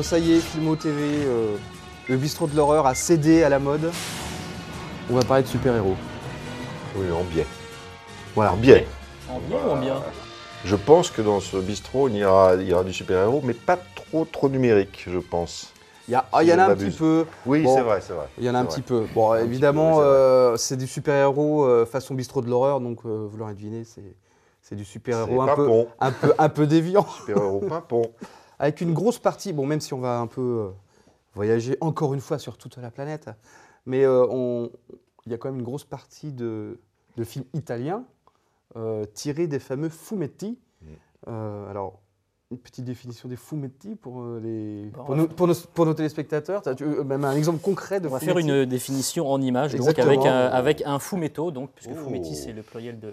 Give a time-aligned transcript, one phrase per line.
[0.00, 1.56] Bon, ça y est, Filmo TV, euh,
[2.08, 3.90] le bistrot de l'horreur a cédé à la mode.
[5.10, 5.94] On va parler de super-héros.
[6.96, 7.44] Oui, en bien.
[8.34, 8.54] Voilà.
[8.54, 8.82] En bien.
[9.28, 9.96] En bien ou en bien
[10.64, 13.52] Je pense que dans ce bistrot, il y aura, il y aura du super-héros, mais
[13.52, 15.70] pas trop trop numérique, je pense.
[16.08, 17.26] Il y, a- ah, il y en a un petit peu.
[17.44, 18.24] Oui, Bon, c'est vrai, c'est vrai.
[18.38, 19.00] Il y en a un petit vrai.
[19.02, 19.06] peu.
[19.14, 23.26] Bon, Un évidemment, c'est euh, c'est du super-héros euh, façon bistrot de l'horreur, donc euh,
[23.30, 24.00] vous l'aurez deviné, c'est
[24.62, 27.06] c'est du super-héros un peu, un, peu, un peu déviant.
[27.18, 28.10] Super-héros pimpon.
[28.60, 30.68] Avec une grosse partie, bon, même si on va un peu euh,
[31.34, 33.30] voyager encore une fois sur toute la planète,
[33.86, 34.68] mais euh,
[35.26, 36.78] il y a quand même une grosse partie de,
[37.16, 38.04] de films italiens
[38.76, 40.58] euh, tirés des fameux fumetti.
[40.82, 40.86] Mm.
[41.28, 42.00] Euh, alors,
[42.50, 45.94] une petite définition des fumetti pour, euh, les, Bon, pour, nos, pour, nos, pour nos
[45.94, 46.62] téléspectateurs.
[46.76, 50.06] Tu- même un exemple concret de On va faire une définition en image, donc Exactement.
[50.08, 52.04] avec un, avec un fumetto, donc, puisque Oh.
[52.04, 53.12] fumetti c'est le pluriel de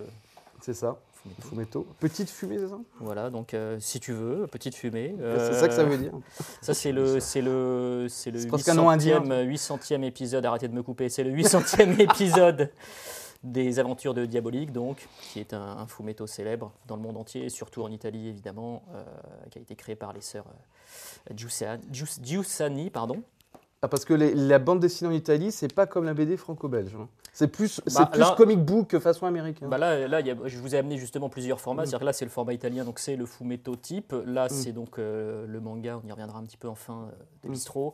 [0.60, 1.48] C'est ça, fumetto.
[1.50, 1.88] fumetto.
[2.00, 2.80] Petite fumée, c'est ça?
[3.00, 5.16] Voilà, donc euh, si tu veux, petite fumée.
[5.38, 6.12] C'est ça que ça Euh, veut dire.
[6.62, 9.20] Ça, c'est le, c'est le, c'est le C'est presque un nom indien.
[9.22, 12.72] 800e, 800e épisode, arrêtez de me couper, c'est le 800e épisode
[13.44, 17.50] des aventures de Diabolique, donc, qui est un, un fumetto célèbre dans le monde entier,
[17.50, 19.04] surtout en Italie, évidemment, euh,
[19.52, 20.46] qui a été créé par les sœurs
[21.30, 23.22] euh, Giussa- Gius- Giussani, pardon.
[23.84, 26.96] Ah, parce que les- la bande dessinée en Italie, c'est pas comme la BD franco-belge.
[26.96, 27.08] hein.
[27.32, 29.70] C'est plus, c'est Bah, plus là- comic book façon américaine.
[29.70, 31.84] Bah là, là il y a- je vous ai amené justement plusieurs formats.
[31.84, 31.86] Mm.
[31.86, 34.16] C'est-à-dire que là, c'est le format italien, donc c'est le fumetto type.
[34.26, 37.12] Là, c'est donc euh, le manga, on y reviendra un petit peu en fin euh,
[37.44, 37.52] de Mm.
[37.52, 37.94] bistrot.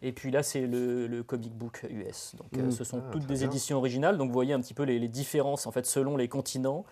[0.00, 2.36] Et puis là, c'est le, le comic book US.
[2.36, 2.70] Donc euh, Mm.
[2.70, 3.48] ce sont Ah, toutes très des bien.
[3.48, 4.16] éditions originales.
[4.18, 6.84] Donc vous voyez un petit peu les, les différences en fait selon les continents,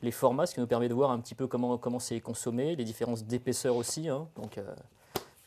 [0.00, 2.74] les formats, ce qui nous permet de voir un petit peu comment comment c'est consommé,
[2.76, 4.08] les différences d'épaisseur aussi.
[4.08, 4.26] hein.
[4.36, 4.64] Donc euh,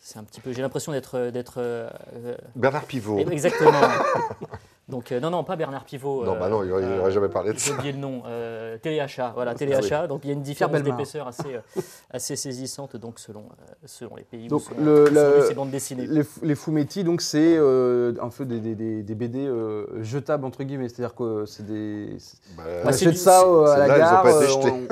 [0.07, 0.53] c'est un petit peu.
[0.53, 3.19] J'ai l'impression d'être d'être euh, euh, Bernard Pivot.
[3.29, 3.81] exactement.
[4.89, 6.23] donc euh, non non pas Bernard Pivot.
[6.25, 7.73] Non, euh, bah non, il n'aurait euh, jamais parlé de j'ai ça.
[7.75, 10.07] oublié le nom, euh, téléachat, voilà, Ah téléachat.
[10.07, 14.15] Donc il y a une différence d'épaisseur assez, euh, assez saisissante donc selon, euh, selon
[14.15, 15.07] les pays Donc, où sont, le-
[15.41, 16.07] sont ces bandes dessinées.
[16.07, 20.45] Les, les fumetti, donc c'est euh, un peu des, des- des- des BD euh, jetables
[20.45, 22.17] entre guillemets, c'est-à-dire que c'est des.
[22.55, 24.25] Bah, Bah, c'est ça euh, à la gare.
[24.25, 24.87] euh, on-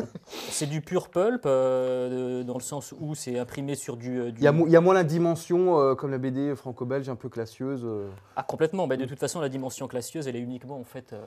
[0.49, 4.31] C'est du pur pulp euh, dans le sens où c'est imprimé sur du.
[4.31, 6.55] du- Il y, a mo- il y a moins la dimension euh, comme la BD
[6.55, 7.83] franco-belge un peu classieuse.
[7.85, 8.07] euh.
[8.35, 8.87] Ah complètement.
[8.87, 11.23] Bah, de toute façon, la dimension classieuse, elle est uniquement en fait euh,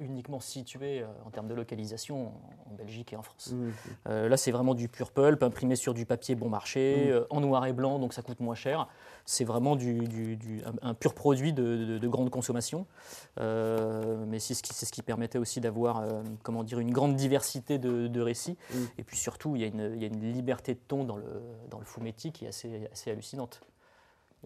[0.00, 3.52] uniquement située euh, en termes de localisation en, en Belgique et en France.
[3.52, 3.68] Mm.
[4.08, 7.10] Euh, là, c'est vraiment du pur pulp, imprimé sur du papier bon marché, Mm.
[7.10, 8.88] euh, en noir et blanc, donc ça coûte moins cher.
[9.24, 12.86] C'est vraiment du, du- du- un, un pur produit de, de- de grande consommation.
[13.38, 16.04] Mais c'est ce, qui, c'est ce qui permettait aussi d'avoir
[16.42, 18.56] comment dire, une grande diversité de, de récits.
[18.72, 18.76] Mm.
[18.98, 21.16] Et puis surtout, il y, a une, il y a une liberté de ton dans
[21.16, 21.24] le,
[21.70, 23.60] dans le fumetti qui est assez, assez hallucinante.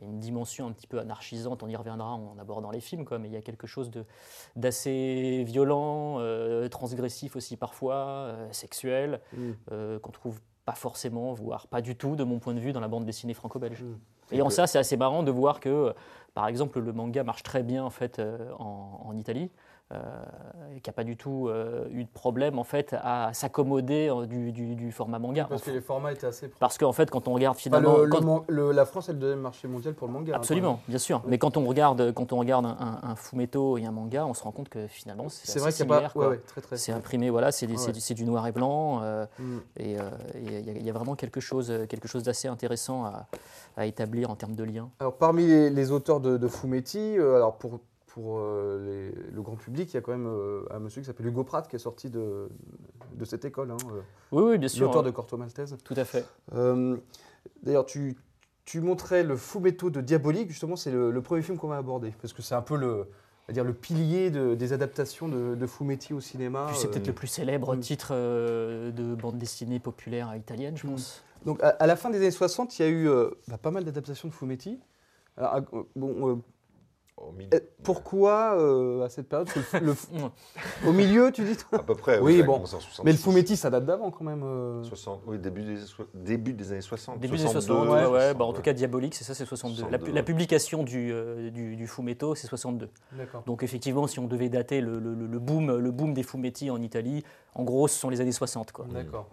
[0.00, 2.80] Il y a une dimension un petit peu anarchisante, on y reviendra en abordant les
[2.80, 3.90] films, quoi, mais il y a quelque chose
[4.56, 9.50] d'assez violent, euh, transgressif aussi parfois, euh, sexuel, Mm.
[9.72, 12.80] euh, qu'on trouve pas forcément, voire pas du tout, de mon point de vue, dans
[12.80, 13.82] la bande dessinée franco-belge.
[13.82, 13.98] Mm.
[14.34, 15.92] Et en ça, c'est assez marrant de voir que, euh,
[16.34, 18.20] par exemple, le manga marche très bien en fait
[18.58, 19.50] en, en Italie,
[19.92, 19.98] euh,
[20.74, 24.08] et qu'il n'y a pas du tout euh, eu de problème en fait à s'accommoder
[24.10, 25.46] euh, du, du- du format manga.
[25.48, 26.58] Parce que les formats étaient assez proches.
[26.60, 29.12] Parce qu'en fait, quand on regarde finalement, le- le quand- man- le- la France est
[29.12, 30.32] le deuxième marché mondial pour le manga.
[30.32, 31.22] hein, Absolument, bien sûr.
[31.26, 34.34] Mais quand on regarde, quand on regarde un, un, un fumetto et un manga, on
[34.34, 36.10] se rend compte que finalement c'est vrai qu'il pas.
[36.14, 36.76] Ouais, ouais, très très.
[36.76, 38.14] C'est imprimé, voilà, c'est Ouais.
[38.14, 39.00] du, noir et blanc,
[39.38, 39.58] Mm.
[39.78, 39.96] et
[40.36, 43.26] il y, a- il y a vraiment quelque chose, quelque chose d'assez intéressant à,
[43.76, 44.88] à établir en termes de lien.
[45.00, 47.80] Alors, parmi les, les auteurs de, de Fumetti, alors pour,
[48.14, 51.06] pour euh, les- le grand public, il y a quand même euh, un monsieur qui
[51.06, 52.48] s'appelle Hugo Pratt qui est sorti de,
[53.14, 54.00] de cette école, hein, euh,
[54.32, 54.86] Oui, oui, bien sûr.
[54.86, 55.76] l'auteur de Corto Maltese.
[55.82, 56.26] Tout à fait.
[57.62, 58.16] D'ailleurs, tu,
[58.64, 62.12] tu montrais le Fumetto de Diabolique, justement, c'est le, le premier film qu'on va aborder,
[62.20, 63.06] parce que c'est un peu le,
[63.48, 66.66] va dire, le pilier de- des adaptations de, de Fumetti au cinéma.
[66.74, 70.90] C'est peut-être euh, le plus célèbre titre euh, de bande dessinée populaire italienne, je Mm.
[70.90, 71.24] pense.
[71.46, 73.70] Donc, à, à la fin des années 60, il y a eu euh, bah, pas
[73.70, 74.78] mal d'adaptations de Fumetti.
[75.36, 75.60] Alors,
[75.96, 76.36] bon, euh, Au milieu.
[76.36, 77.11] eh,
[77.82, 80.88] pourquoi euh, à cette période le- le- Mm.
[80.88, 82.18] Au milieu, tu dis À peu près.
[82.20, 82.54] Oui, bon.
[82.54, 83.02] commencé en 66.
[83.04, 84.42] Mais le Fumetti, ça date d'avant quand même.
[84.44, 84.82] euh.
[84.84, 87.18] 60, oui, début des, so- début des années 60.
[87.20, 88.34] Début des 62, 60, ouais, ouais.
[88.34, 89.82] Bah, en 60, tout cas, Diabolique, c'est ça, c'est 62.
[89.82, 90.22] La, 62, la ouais.
[90.24, 92.88] publication du, euh, du, du Fumetto, c'est 62.
[93.12, 93.42] D'accord.
[93.44, 96.80] Donc effectivement, si on devait dater le, le- le boom, le boom des fumetti en
[96.82, 98.72] Italie, en gros, ce sont les années 60.
[98.72, 98.86] Quoi.
[98.92, 99.28] D'accord.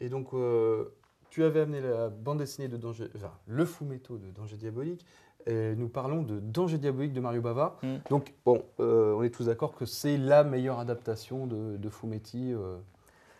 [0.00, 0.94] Et donc, euh,
[1.30, 5.04] tu avais amené la bande dessinée de Danger, enfin, le Fumetto de Danger Diabolique.
[5.46, 7.76] Et nous parlons de Danger Diabolique de Mario Bava.
[7.82, 7.94] Mm.
[8.10, 12.52] Donc, bon, euh, on est tous d'accord que c'est la meilleure adaptation de, de Fumetti
[12.52, 12.76] euh,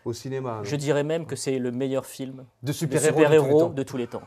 [0.05, 0.59] au cinéma.
[0.63, 0.79] Je donc.
[0.79, 3.19] dirais même que c'est le meilleur film de super-héros.
[3.19, 3.69] de tous les temps.
[3.69, 4.21] de tous les temps.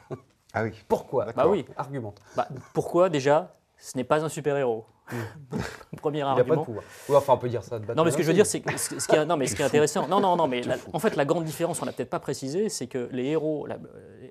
[0.55, 0.71] Ah oui.
[0.89, 1.27] Pourquoi?
[1.27, 1.45] D'accord.
[1.45, 1.67] Bah oui.
[1.77, 2.21] Argumente.
[2.37, 4.87] Bah, pourquoi déjà ce n'est pas un super-héros?
[5.99, 6.65] Premier Il n'a pas de argument.
[6.65, 6.85] pouvoir.
[7.09, 8.61] Ouais, enfin, on peut dire ça de Non, mais ce que je veux dire, c'est
[8.61, 10.09] que ce ce qui est, non, mais ce qui est intéressant.
[10.09, 12.69] Non, non, non, mais la- en fait, la grande différence, on l'a peut-être pas précisé,
[12.69, 13.79] c'est que les héros, la-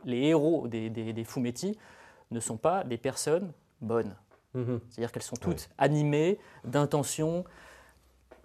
[0.03, 1.77] les héros des, des, des fumetti
[2.31, 4.15] ne sont pas des personnes bonnes.
[4.53, 4.79] Mhm.
[4.89, 7.43] C'est-à-dire qu'elles sont toutes animées d'intentions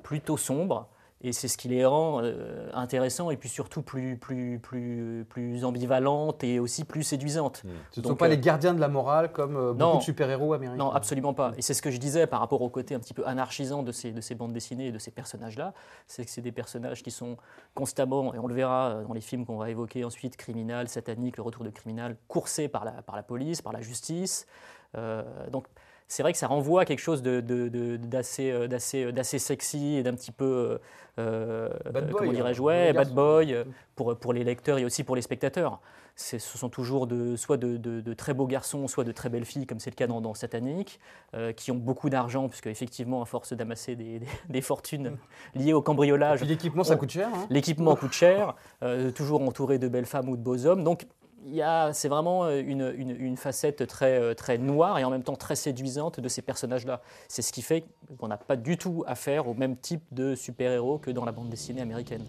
[0.02, 0.88] plutôt sombres.
[1.22, 5.64] Et c'est ce qui les rend euh, intéressants et puis surtout plus, plus, plus, plus
[5.64, 7.62] ambivalentes et aussi plus séduisantes.
[7.90, 9.98] Ce ne sont pas euh, les gardiens de la morale comme euh, beaucoup non.
[9.98, 10.78] de super-héros américains.
[10.78, 11.52] Non, absolument pas.
[11.58, 13.92] Et c'est ce que je disais par rapport au côté un petit peu anarchisant de
[13.92, 15.74] ces, de ces bandes dessinées et de ces personnages-là.
[16.06, 17.36] C'est que c'est des personnages qui sont
[17.74, 21.42] constamment, et on le verra dans les films qu'on va évoquer ensuite, criminal, satanique, le
[21.42, 24.46] retour de criminal, coursés par la, par la police, par la justice.
[24.96, 25.66] Euh, donc
[26.10, 29.94] c'est vrai que ça renvoie à quelque chose de- de- de- d'assez euh, d'assez sexy
[29.96, 30.78] et d'un petit peu,
[31.18, 33.64] euh, Bad boy, comment hein, dirais-je, ouais, bad boy, euh,
[33.94, 35.80] pour, pour les lecteurs et aussi pour les spectateurs.
[36.16, 39.78] Ce sont toujours de, soit de, très beaux garçons, soit de très belles filles, comme
[39.80, 40.98] c'est le cas dans, dans Satanic,
[41.34, 45.16] euh, qui ont beaucoup d'argent, puisque effectivement, à force d'amasser des, des- des fortunes
[45.54, 47.28] liées au cambriolage, l'équipement, ça coûte cher.
[47.32, 47.46] hein.
[47.50, 50.82] l'équipement coûte cher, euh, toujours entouré de belles femmes ou de beaux hommes.
[50.84, 51.06] Donc,
[51.92, 56.20] c'est vraiment euh, une, facette très, euh, très noire et en même temps très séduisante
[56.20, 57.00] de ces personnages-là.
[57.28, 57.84] C'est ce qui fait
[58.18, 61.48] qu'on n'a pas du tout affaire au même type de super-héros que dans la bande
[61.48, 62.24] dessinée américaine.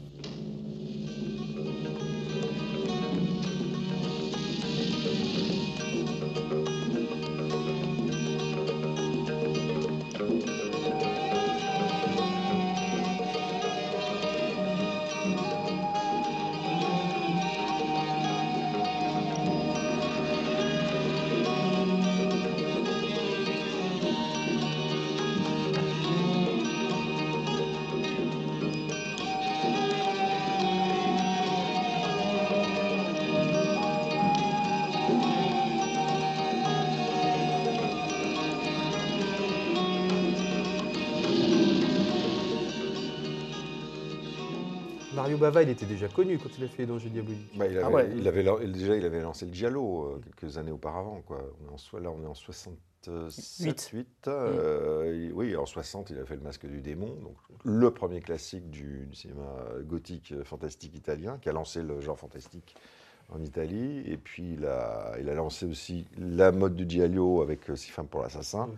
[45.42, 47.58] Bava, il était déjà connu quand il a fait les Dangers Diaboliques.
[47.58, 48.10] Bah, il avait, Ah ouais.
[48.16, 51.22] il avait déjà, il avait lancé le Giallo euh, quelques années auparavant.
[51.28, 51.42] Quoi.
[51.62, 53.90] On est en, là, on est en 67, Huit.
[53.94, 54.08] 8.
[54.28, 58.70] euh, oui, en 60, il a fait le Masque du démon, donc le premier classique
[58.70, 59.48] du, du cinéma
[59.84, 62.76] gothique euh, fantastique italien, qui a lancé le genre fantastique
[63.30, 64.04] en Italie.
[64.06, 67.92] Et puis, il a, il a lancé aussi la mode du Giallo avec euh, Six
[67.92, 68.70] femmes pour l'assassin.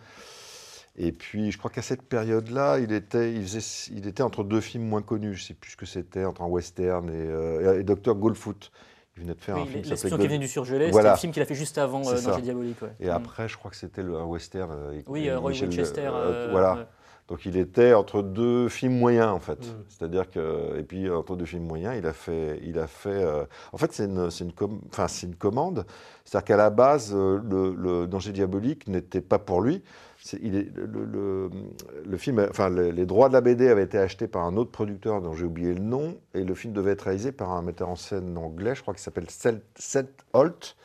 [0.96, 4.62] Et puis, je crois qu'à cette période-là, il était, il, faisait- il était entre deux
[4.62, 5.34] films moins connus.
[5.34, 8.14] Je sais plus ce que c'était, entre un western et, euh, et Dr.
[8.16, 8.72] Goldfoot.
[9.18, 11.10] Il venait de faire un film qui s'appelait qui venait du surgelé, Voilà.
[11.10, 12.20] c'était le film qu'il a fait juste avant euh.
[12.22, 12.82] Danger Diabolique.
[12.82, 12.96] ouais.
[13.00, 13.12] Et Mm.
[13.12, 14.72] après, je crois que c'était un western.
[14.72, 16.10] euh, avec Oui, euh, Roy Michel- Winchester.
[16.52, 16.88] voilà.
[17.30, 19.60] Donc il était entre deux films moyens en fait.
[19.60, 19.84] Mm.
[19.88, 23.10] C'est-à-dire que et puis entre deux films moyens, il a fait, il a fait.
[23.10, 24.82] euh, En fait, c'est une, c'est une, com-
[25.24, 25.86] une commande.
[26.26, 29.84] C'est-à-dire qu'à la base, le, le Danger diabolique n'était pas pour lui.
[30.32, 35.22] Le, film, enfin les, droits de la BD avaient été achetés par un autre producteur
[35.22, 37.98] dont j'ai oublié le nom, et le film devait être réalisé par un metteur en
[37.98, 40.78] scène anglais, je crois qu'il s'appelle Seth Holt,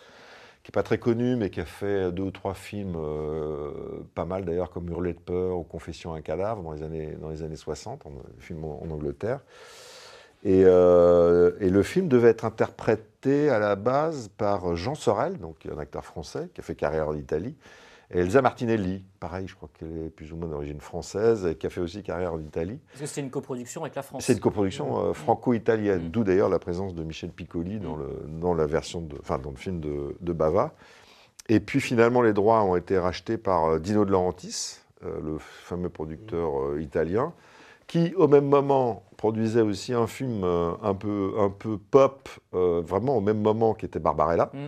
[0.65, 3.71] qui n'est pas très connu, mais qui a fait deux ou trois films, euh,
[4.15, 7.17] pas mal d'ailleurs, comme Hurler de peur ou Confession à un cadavre dans les années,
[7.21, 9.41] dans les années 60, en, film en, Angleterre.
[10.45, 15.57] Et, euh, et le film devait être interprété à la base par Jean Sorel, donc
[15.73, 17.55] un acteur français qui a fait carrière en Italie,
[18.11, 21.71] Elsa Martinelli, pareil, je crois qu'elle est plus ou moins d'origine française, et qui a
[21.71, 22.79] fait aussi carrière en Italie.
[22.89, 24.25] Parce que c'était une coproduction avec la France.
[24.25, 26.11] C'est une coproduction euh, franco-italienne, Mm.
[26.11, 28.01] d'où d'ailleurs la présence de Michel Piccoli dans, Mm.
[28.01, 30.73] le, dans la version de, enfin dans le film de, de Bava.
[31.51, 35.37] Et puis finalement, les droits ont été rachetés par euh, Dino De Laurentiis, euh, le
[35.39, 37.35] fameux producteur euh, italien,
[37.87, 43.21] qui au même moment produisait aussi un film un peu un peu pop, vraiment au
[43.21, 44.51] même moment, qui était Barbarella.
[44.53, 44.67] Mm.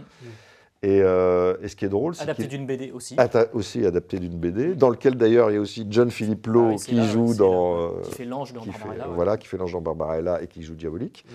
[0.82, 3.14] Et, euh, et ce qui est drôle, c'est Adapté d'une BD aussi.
[3.52, 6.70] Aussi adapté d'une BD, dans lequel d'ailleurs il y a aussi John Philippe Lowe Ah
[6.70, 9.14] oui, qui là, joue dans euh, qui fait l'ange dans Barbarella, ouais.
[9.14, 11.26] voilà, qui fait l'ange dans Barbarella et qui joue Diabolique.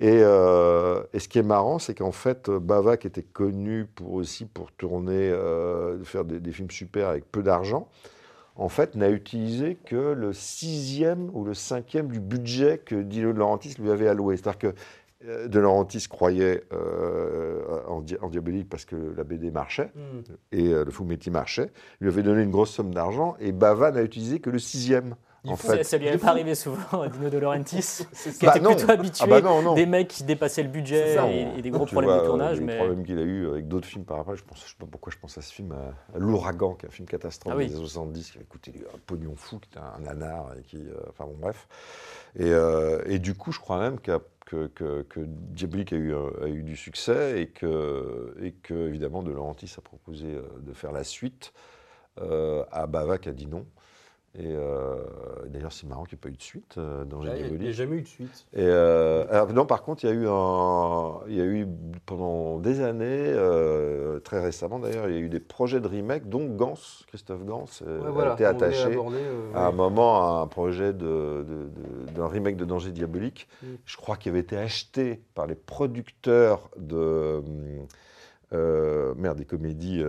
[0.00, 4.14] Et, euh, et ce qui est marrant, c'est qu'en fait, Bava, qui était connu pour
[4.14, 7.88] aussi pour tourner, euh, faire des, des films super avec peu d'argent,
[8.56, 13.38] en fait, n'a utilisé que le sixième ou le cinquième du budget que Dino De
[13.38, 14.36] Laurentiis lui avait alloué.
[14.36, 14.72] C'est-à-dire que euh,
[15.48, 20.22] De Laurentiis croyait euh, en, Di- en Diabolique parce que la BD marchait Hmm.
[20.52, 21.70] et euh, le Fumetti marchait.
[22.00, 25.14] Il lui avait donné une grosse somme d'argent et Bava n'a utilisé que le sixième.
[25.44, 26.18] En Ça, fait, ça lui fou.
[26.18, 28.06] pas arrivé souvent à Dino De Laurentiis,
[28.38, 28.76] qui Bah était non.
[28.76, 29.74] plutôt habitué Ah bah non, non.
[29.74, 32.26] des mecs qui dépassaient le budget ça, et, et des gros Tu problèmes vois, de
[32.26, 32.60] tournage.
[32.60, 32.76] Les mais...
[32.76, 35.12] problèmes qu'il a eu avec d'autres films par après, je pense, je sais pas pourquoi
[35.12, 37.66] je pense à ce film, à, à L'Ouragan, qui est un film catastrophe Ah oui.
[37.66, 40.76] des années 70, qui avait coûté un pognon fou, qui était un nanar, et qui,
[40.76, 41.66] euh, enfin bon, bref.
[42.36, 46.76] Et, euh, et du coup, je crois même qu'a- que, que, Diabolique a eu, du
[46.76, 48.34] succès et que,
[48.88, 51.52] évidemment, De Laurentiis a proposé euh, de faire la suite
[52.20, 53.66] euh, à Bava qui a dit non.
[54.34, 54.96] Et euh,
[55.48, 57.24] d'ailleurs, c'est marrant qu'il n'y ait pas eu de suite euh, dans Il
[57.58, 58.46] n'y a jamais eu de suite.
[58.54, 61.68] Et euh, alors, non, par contre, il y a eu un, il y a eu
[62.06, 63.30] pendant des années,
[64.24, 67.66] très récemment d'ailleurs, il y a eu des projets de remake, dont Gans, Christophe Gans,
[67.82, 68.98] Ouais, a voilà, été on voulait attaché
[69.54, 71.68] à un moment à un projet de- de-
[72.06, 73.48] de- d'un remake de Danger Diabolique.
[73.62, 73.66] Mm.
[73.84, 77.42] Je crois qu'il avait été acheté par les producteurs de
[78.52, 80.02] merde des comédies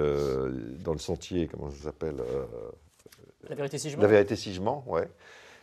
[0.83, 2.15] dans le sentier, comment ça s'appelle
[3.49, 5.09] La vérité, si je La vérité si je mens, ouais.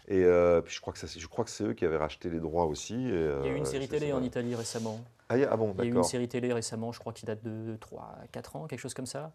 [0.08, 1.96] Et euh, puis je crois que ça, c'est- je crois que c'est eux qui avaient
[1.96, 2.94] racheté les droits aussi.
[2.94, 4.16] et, Il y a eu euh, une série télé ça.
[4.16, 5.00] en Italie récemment.
[5.28, 6.04] Ah, il y a- ah bon, Il y a eu une d'accord.
[6.06, 9.32] série télé récemment, je crois qu'il date de 3 4 ans, quelque chose comme ça,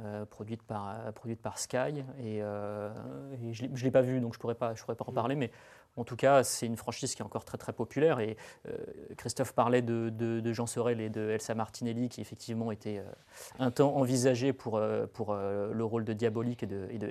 [0.00, 2.04] euh, produite, par, euh, produite par Sky.
[2.20, 2.90] Et, euh,
[3.42, 5.12] et je ne l'ai pas vue, donc je ne pourrais pas, je pourrais pas en
[5.12, 5.34] parler.
[5.36, 5.50] Mais
[5.96, 8.18] en tout cas, c'est une franchise qui est encore très très populaire.
[8.20, 8.36] Et
[8.68, 8.72] euh,
[9.16, 13.04] Christophe parlait de, de- de Jean Sorel et de Elsa Martinelli, qui effectivement étaient euh,
[13.58, 17.08] un temps envisagés pour, euh, pour le rôle de Diabolique et de, et de.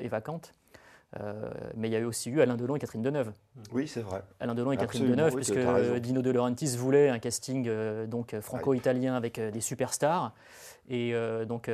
[1.19, 3.31] Euh, mais il y a eu aussi eu Alain Delon et Catherine Deneuve.
[3.71, 4.23] Oui, c'est vrai.
[4.39, 5.99] Alain Delon et Catherine Deneuve, oui, puisque.
[6.01, 7.69] Dino De Laurentiis voulait un casting
[8.07, 10.33] donc franco-italien avec des superstars.
[10.89, 11.13] Et
[11.47, 11.69] donc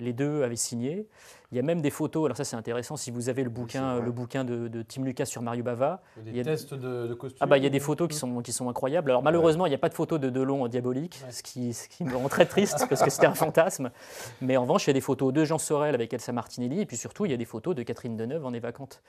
[0.00, 1.06] les deux avaient signé.
[1.52, 4.00] Il y a même des photos, alors ça c'est intéressant, si vous avez le bouquin,
[4.00, 7.08] le bouquin de, de Tim Lucas sur Mario Bava, Il y a des tests de,
[7.08, 7.38] de costumes.
[7.40, 9.10] ah bah il y a des photos qui sont, qui sont incroyables.
[9.10, 11.32] Alors malheureusement, il n'y a pas de photos de Delon en diabolique, Ouais.
[11.32, 13.90] ce, qui, ce qui me rend très triste parce que c'était un fantasme.
[14.40, 16.86] Mais en revanche, il y a des photos de Jean Sorel avec Elsa Martinelli et
[16.86, 19.02] puis surtout, il y a des photos de Catherine Deneuve en évacante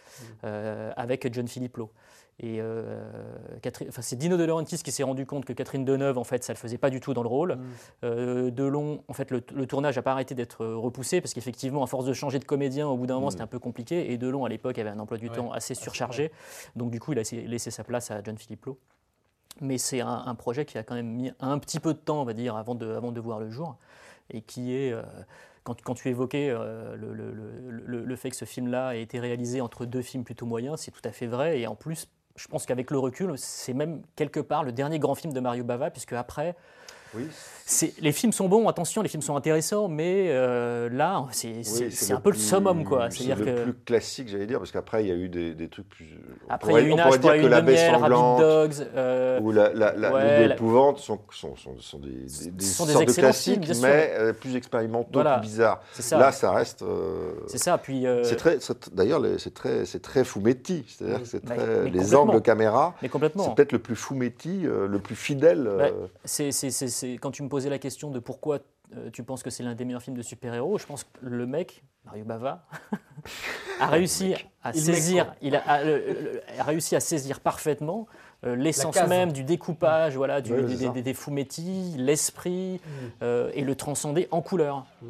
[0.44, 1.92] euh, avec John Philippe Lowe.
[2.44, 3.04] Et euh,
[3.90, 6.54] enfin, c'est Dino De Laurentiis qui s'est rendu compte que Catherine Deneuve, en fait, ça
[6.54, 7.54] ne le faisait pas du tout dans le rôle.
[7.56, 7.62] Mm.
[8.06, 11.84] Euh, Delon, en fait, le, le tournage n'a pas arrêté d'être euh, repoussé parce qu'effectivement,
[11.84, 13.32] à force de changer de comédien, au bout d'un moment, Mm.
[13.32, 14.12] c'était un peu compliqué.
[14.12, 16.32] Et Delon, à l'époque, avait un emploi du Ouais, temps assez surchargé.
[16.76, 18.78] Donc, du coup, il a laissé- sa place à John Philippe Lowe.
[19.60, 22.22] Mais c'est un, un projet qui a quand même mis un petit peu de temps,
[22.22, 23.78] on va dire, avant de, avant de voir le jour.
[24.30, 24.94] Et qui est.
[24.94, 25.02] euh,
[25.64, 29.02] quand, quand tu évoquais euh, le, le- le- le- le fait que ce film-là ait
[29.04, 31.60] été réalisé entre deux films plutôt moyens, c'est tout à fait vrai.
[31.60, 35.14] Et en plus, je pense qu'avec le recul, c'est même quelque part le dernier grand
[35.16, 36.56] film de Mario Bava, puisque après,
[37.14, 37.28] Oui,
[38.02, 42.20] les films sont bons, attention, les films sont intéressants, mais euh, là, c'est oui, un
[42.20, 43.10] peu le summum, quoi.
[43.12, 45.70] C'est le que plus classique, j'allais dire, parce qu'après, il y a eu des, des
[45.70, 46.08] trucs plus.
[46.50, 48.88] après, il y a eu une âge, dire que la baie sanglante Dogs.
[48.96, 52.90] euh, ou la, la, la, ouais, les la- sont, sont, sont, sont des, des, sortes
[52.90, 55.40] de classiques, films, mais euh, plus expérimentaux, Voilà.
[55.40, 55.82] plus bizarres.
[56.12, 56.82] Là, ça reste.
[56.82, 57.78] euh, c'est ça.
[57.78, 58.58] Puis, c'est très,
[58.92, 62.40] d'ailleurs, c'est très, c'est très Fumetti, c'est-à-dire que c'est Bah, très, mais les angles de
[62.40, 62.96] caméra.
[63.02, 63.44] mais complètement.
[63.46, 65.70] C'est peut-être le plus Fumetti, le plus fidèle.
[66.26, 66.52] C'est,
[67.02, 68.60] c'est- quand tu me posais la question de pourquoi
[68.96, 71.46] euh, tu penses que c'est l'un des meilleurs films de super-héros, je pense que le
[71.48, 72.66] mec, Mario Bava,
[73.80, 78.08] a réussi à Il saisir, il a, a- le- le- a réussi à saisir parfaitement
[78.44, 82.82] euh, l'essence même du découpage, voilà, du- Ouais, des, des, des fumetti, l'esprit,
[83.22, 84.86] euh, et le transcender en couleur.
[85.02, 85.06] Parfait,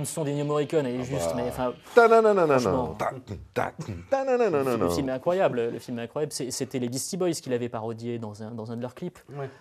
[0.00, 1.34] bande son d'Ennio Morricone, elle est juste, bah.
[1.36, 1.72] mais enfin,
[4.78, 5.70] le film est incroyable.
[5.72, 6.32] Le film est incroyable.
[6.32, 9.18] C'était les Beastie Boys qui l'avaient parodié dans un, dans un de leurs clips.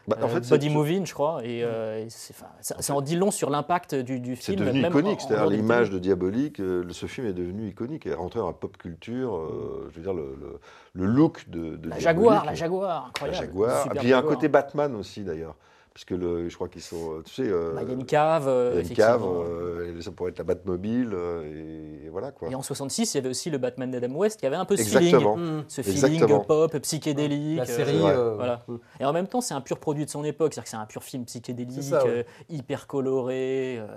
[0.08, 1.42] Bah, Euh, Body Moving, je crois.
[1.44, 4.66] Et, euh, et ça, en dit long sur l'impact du, du C'est film.
[4.66, 8.48] devenu iconique, c'est-à-dire l'image de Diabolique, euh, ce film est devenu iconique, est rentré dans
[8.48, 9.48] la pop culture,
[9.92, 10.60] je veux dire, le,
[11.06, 13.38] look de, La Jaguar, la Jaguar, la incroyable.
[13.46, 13.78] Jaguar.
[13.84, 14.36] Superbe Et puis il y a un Jaguar.
[14.36, 15.56] côté Batman aussi d'ailleurs,
[16.00, 18.06] puisque le, je crois qu'ils sont, euh, tu sais, euh, Bah, Il y a une
[18.06, 21.14] cave, euh, il y a une cave, euh, et ça pourrait être la Batmobile,
[21.44, 22.50] et, et voilà quoi.
[22.50, 24.78] Et en 66, il y avait aussi le Batman d'Adam West qui avait un peu
[24.78, 25.36] ce Exactement.
[25.36, 25.64] feeling, Mmh.
[25.68, 26.40] ce feeling Exactement.
[26.46, 27.58] pop, psychédélique.
[27.58, 27.98] La série.
[28.02, 28.64] euh, Voilà.
[28.70, 28.76] mmh.
[29.02, 30.86] Et en même temps, c'est un pur produit de son époque, c'est-à-dire que c'est un
[30.86, 32.10] pur film psychédélique, C'est ça, ouais.
[32.10, 33.88] euh, hyper coloré, euh,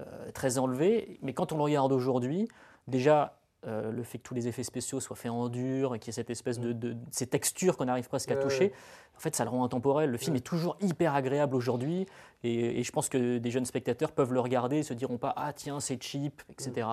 [0.00, 1.20] euh, très enlevé.
[1.22, 2.48] Mais quand on le regarde aujourd'hui,
[2.88, 6.08] déjà, euh, le fait que tous les effets spéciaux soient faits en dur et qu'il
[6.08, 8.40] y ait cette espèce de, de- ces textures qu'on arrive presque à Mm.
[8.40, 8.72] Toucher, ouais.
[9.16, 10.10] en fait, ça le rend intemporel.
[10.10, 10.38] Le film Ouais.
[10.38, 12.06] est toujours hyper agréable aujourd'hui,
[12.42, 15.32] et, et je pense que des jeunes spectateurs peuvent le regarder et se diront pas
[15.36, 16.86] ah tiens c'est cheap, etc.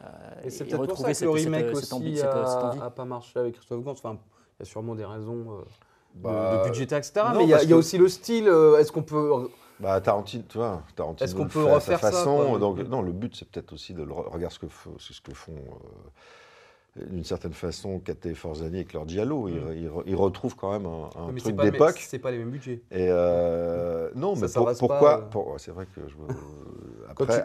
[0.00, 0.04] Euh,
[0.44, 2.62] Et c'est peut-être pour ça retrouver que cette- le remake cette aussi cette- a, cette
[2.62, 2.80] envie.
[2.80, 3.92] a pas marché avec Christophe Gans.
[3.92, 4.18] Enfin,
[4.58, 5.62] il y a sûrement des raisons euh,
[6.14, 7.12] de- Bah, de, budgétaire, etc.
[7.32, 8.46] non, mais il y, a- y a aussi le style.
[8.48, 9.48] euh, Est-ce qu'on peut
[9.84, 12.46] Bah, Tarantino, tu vois, Tarantino Est-ce qu'on le peut fait refaire sa ça, façon.
[12.48, 14.66] quoi donc, non, le but, c'est peut-être aussi de le re- regarder ce que,
[14.98, 15.52] ce font,
[16.96, 19.48] euh, d'une certaine façon, Kate et Forzani avec leur Diallo.
[19.48, 19.72] Ils, Mm.
[19.76, 21.98] ils re- ils retrouvent quand même un, un truc d'époque.
[22.00, 22.80] C'est pas les mêmes budgets.
[22.92, 25.22] Et euh, non, Ça mais pour- pourquoi euh.
[25.22, 26.34] pour- C'est vrai que je, euh,
[27.14, 27.42] Quand après, tu-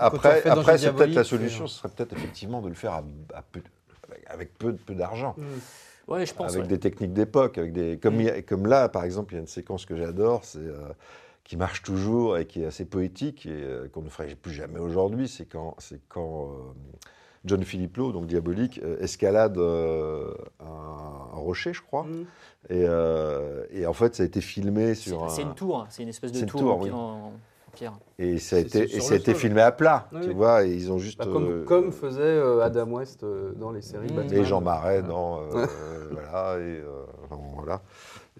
[0.48, 3.04] quand tu après, c'est peut-être la solution, ce serait peut-être effectivement de le faire à,
[3.34, 3.62] à peu,
[4.28, 5.36] avec peu, peu d'argent.
[6.08, 6.52] Ouais, je pense.
[6.54, 6.68] avec ouais.
[6.70, 8.22] des techniques d'époque, avec des comme, Mm.
[8.22, 10.58] il y a- comme là par exemple il y a une séquence que j'adore, c'est
[10.60, 10.76] euh,
[11.50, 14.78] qui marche toujours et qui est assez poétique et euh, qu'on ne ferait plus jamais
[14.80, 16.56] aujourd'hui, c'est quand c'est quand euh,
[17.44, 22.22] John Philippe Lowe, donc diabolique, euh, escalade euh, un, un rocher, je crois, Mm.
[22.70, 25.88] et, euh, et en fait ça a été filmé C'est sur un, c'est une tour,
[25.90, 26.92] c'est une espèce de C'est une tour, tour, en, oui.
[26.92, 27.32] en-
[27.68, 27.94] en pierre.
[28.20, 29.42] et ça a C'est- été c'est et sur ça a le été sol.
[29.42, 30.36] filmé à plat, Oui, tu oui.
[30.36, 33.72] vois, et ils ont juste Bah, comme, euh, comme faisait euh, Adam West euh, dans
[33.72, 34.16] les séries Mm.
[34.16, 34.38] Batman.
[34.40, 35.42] Et Jean Marais dans.
[35.42, 35.66] euh,
[36.12, 36.60] voilà.
[36.60, 37.06] Et, euh,
[37.56, 37.82] voilà.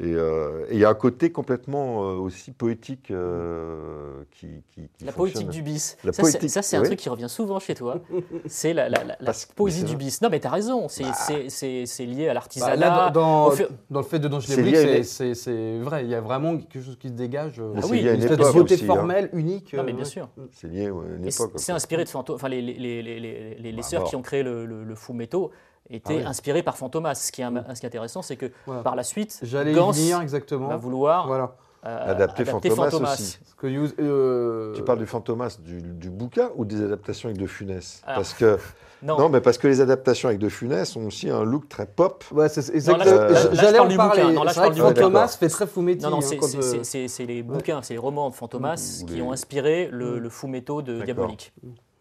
[0.02, 4.90] Et euh, et il y a un côté complètement euh, aussi poétique euh, qui, qui,
[4.98, 5.44] qui La fonctionne.
[5.44, 5.98] poétique du bis.
[6.06, 6.86] La ça, c'est- poétique, ça, c'est un oui.
[6.88, 8.00] truc qui revient souvent chez toi.
[8.46, 10.22] C'est la, la- la- la poésie du bis.
[10.22, 10.88] Non, mais t'as raison.
[10.88, 12.76] C'est c'est- c'est- c'est lié à Bah, l'artisanat.
[12.78, 14.28] là, dans, fait- dans le fait de
[14.62, 16.06] lié à c'est- une- c'est c'est vrai.
[16.06, 17.60] Il y a vraiment quelque chose qui se dégage.
[17.60, 18.86] euh, Ah c'est oui, lié à une espèce de beauté hein.
[18.86, 19.74] formelle, unique.
[19.74, 20.10] Non, mais euh, bien ouais.
[20.10, 20.30] sûr.
[20.54, 21.52] C'est lié à une époque.
[21.56, 22.36] c'est inspiré de Fantômas.
[22.38, 24.84] Enfin, les, les, les, les, les, les- les Bah, sœurs qui ont créé le, le,
[24.86, 25.52] le Fumetto
[25.90, 26.26] étaient Ah oui.
[26.26, 27.16] inspirées par Fantomas.
[27.16, 28.82] Ce qui est, un- ce qui est intéressant, c'est que Voilà.
[28.84, 29.40] par la suite,
[29.74, 30.68] Gans venir exactement.
[30.68, 31.56] va vouloir Voilà.
[31.86, 33.38] euh, Adapter Fantomas aussi.
[33.40, 33.68] Parce que
[34.00, 38.18] euh, Tu parles du Fantomas du, du bouquin ou des adaptations avec De Funès Alors,
[38.18, 38.58] Parce que
[39.02, 41.86] Non, non, mais parce que les adaptations avec De Funès ont aussi un look très
[41.86, 42.22] pop.
[42.34, 43.06] Ouais, c'est exactement.
[43.54, 44.22] J'allais parle en du parler.
[44.24, 44.34] bouquin.
[44.34, 45.02] Non, là, je C'est vrai parle que du bouquin.
[45.04, 46.04] Fantomas fait très fumetti.
[46.04, 48.30] Non, non, hein, c'est quand, c'est- euh, c'est- c'est- c'est les bouquins, c'est les romans
[48.30, 50.18] de Fantomas Ou qui les- ont inspiré le, Mm.
[50.18, 51.02] le Fumetto de.
[51.02, 51.54] Diabolique.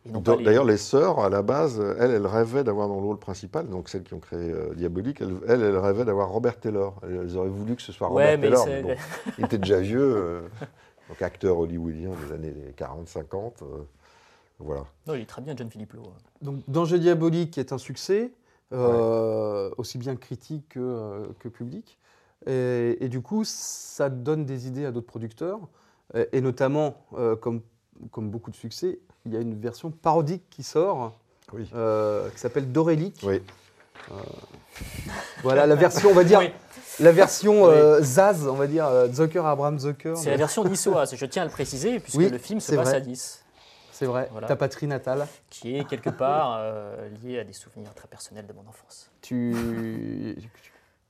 [0.07, 3.69] Les- D'ailleurs, les sœurs, à la base, elles, elles rêvaient d'avoir dans le rôle principal,
[3.69, 6.95] donc celles qui ont créé euh, Diabolique, elles, elles, elles rêvaient d'avoir Robert Taylor.
[7.03, 8.65] Elles, elles auraient voulu que ce soit Robert Taylor.
[8.65, 9.01] c'est- mais bon,
[9.39, 10.41] il était déjà vieux, euh,
[11.09, 13.63] donc acteur hollywoodien des années 40-50.
[13.63, 13.67] euh,
[14.61, 14.85] voilà.
[15.07, 16.13] Non, il est très bien, John Philippe Lowe.
[16.43, 18.33] Donc, Danger Diabolique est un succès,
[18.73, 21.99] euh, aussi bien critique que, euh, que public.
[22.47, 25.61] Et, et du coup, ça donne des idées à d'autres producteurs.
[26.15, 27.61] Et, et notamment, euh, comme,
[28.13, 31.13] comme beaucoup de succès, il y a une version parodique qui sort,
[31.53, 31.69] Oui.
[31.75, 33.21] euh, qui s'appelle Dorélique.
[33.25, 33.43] Oui.
[35.43, 36.51] Voilà, la version, on va dire, Oui,
[37.01, 40.15] la version euh, Zaz, on va dire, euh, Zucker, Abraham Zucker.
[40.17, 42.77] c'est la version niçoise, je tiens à le préciser, puisque Oui, le film se c'est
[42.77, 42.97] passe vrai.
[42.97, 43.45] à Nice,
[43.93, 44.47] C'est vrai, Voilà.
[44.49, 45.27] ta patrie natale.
[45.51, 49.11] qui est quelque part euh, lié à des souvenirs très personnels de mon enfance.
[49.21, 50.37] Tu,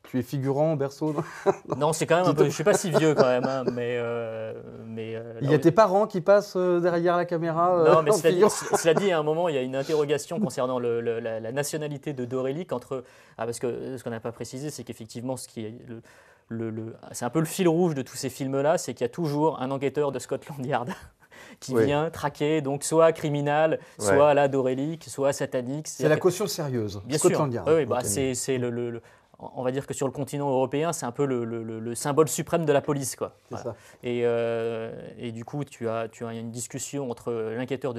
[0.09, 1.13] tu es figurant au berceau.
[1.13, 2.45] non Non, c'est quand même un peu.
[2.45, 3.97] Je suis pas si vieux quand même, hein, mais.
[3.99, 4.53] euh,
[4.87, 7.85] mais euh, Il y a tes parents qui passent euh, derrière la caméra.
[7.87, 8.43] Non, mais cela dit,
[8.77, 11.53] cela dit, à un moment, il y a une interrogation concernant le- le- la, la
[11.53, 13.05] nationalité de Dorélic entre.
[13.37, 16.01] Ah, parce que ce qu'on n'a pas précisé, c'est qu'effectivement, ce qui est le,
[16.49, 19.11] le- le- c'est un peu le fil rouge de tous ces films-là, c'est qu'il y
[19.11, 20.89] a toujours un enquêteur de Scotland Yard
[21.61, 21.85] qui Oui.
[21.85, 24.23] vient traquer, donc soit criminal, soit Ouais.
[24.23, 25.87] à la Dorélic, soit satanique.
[25.87, 27.01] C'est la caution sérieuse.
[27.05, 27.53] Bien Scotland.
[27.53, 27.69] Yard.
[27.69, 29.03] Oui, bah, c'est le- le-
[29.41, 31.95] On va dire que sur le continent européen, c'est un peu le, le- le- le
[31.95, 33.15] symbole suprême de la police.
[33.15, 33.35] Quoi.
[33.49, 33.71] C'est Voilà.
[33.71, 33.77] ça.
[34.03, 37.95] Et, euh, et du coup, tu as, tu as une discussion entre l'enquêteur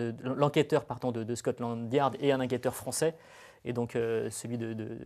[1.13, 3.15] de, de Scotland Yard et un enquêteur français.
[3.65, 4.97] Et donc, euh, celui de, de-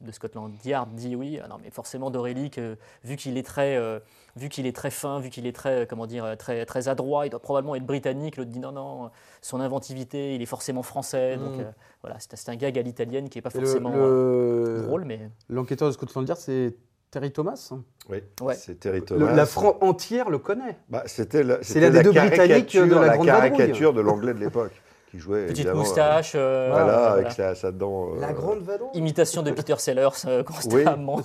[0.00, 1.40] de Scotland Yard dit oui.
[1.42, 3.98] Ah non, mais forcément, Dorélic, euh, vu qu'il est très, euh,
[4.36, 7.26] vu qu'il est très fin, vu qu'il est très, euh, comment dire, très, très adroit,
[7.26, 8.36] il doit probablement être britannique.
[8.36, 9.10] L'autre dit non, non,
[9.42, 11.36] son inventivité, il est forcément français.
[11.36, 11.60] Donc, Mm.
[11.60, 11.70] euh,
[12.02, 15.04] voilà, c'est c'est un gag à l'italienne qui n'est pas Et forcément euh, le- drôle,
[15.04, 16.76] mais L'enquêteur de Scotland Yard, c'est
[17.10, 17.72] Terry Thomas.
[18.08, 18.54] Oui, Ouais.
[18.54, 19.32] c'est Terry Le- Thomas.
[19.34, 20.76] la France entière le connaît.
[20.88, 23.26] Bah, c'était la, C'est l'un des la deux Britanniques de la Grande Vadrouille.
[23.26, 24.72] caricature de l'anglais de l'époque,
[25.16, 27.10] qui jouait petite évidemment, moustache, euh, euh, voilà, voilà.
[27.12, 28.14] avec sa, sa dent.
[28.14, 28.90] euh, La Grande Vadrouille.
[28.94, 31.20] imitation de Peter Sellers euh, constamment.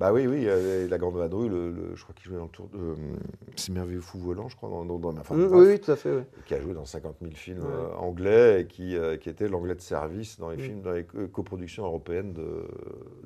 [0.00, 2.50] Bah oui, oui, euh, la Grande Vadrouille, le, le- je crois qu'il jouait dans le
[2.50, 2.78] tour de.
[2.78, 2.94] euh,
[3.56, 5.90] C'est merveilleux fou volant, je crois, dans, dans, dans enfin, Mmh, bref, oui, oui, tout
[5.92, 6.12] à fait.
[6.14, 6.22] oui.
[6.46, 7.66] qui a joué dans 50 000 films Ouais.
[7.70, 11.04] euh, anglais et qui, euh, qui était l'anglais de service dans les films, dans les
[11.04, 12.66] co- coproductions européennes de-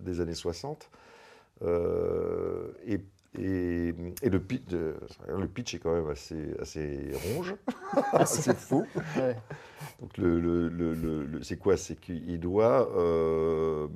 [0.01, 0.91] des années 60.
[1.63, 2.99] Euh, et,
[3.39, 4.95] et, et le, pitch, de-
[5.29, 7.55] le pitch est quand même assez, assez ronge,
[8.13, 8.85] assez fou.
[9.17, 9.37] Ouais.
[10.01, 11.77] Donc le, le- le- le- le- c'est quoi?
[11.77, 13.89] C'est qu'il doit euh,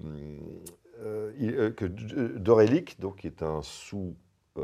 [1.02, 4.14] euh, il- euh, que Dorélic, donc qui est un sous,
[4.56, 4.62] euh,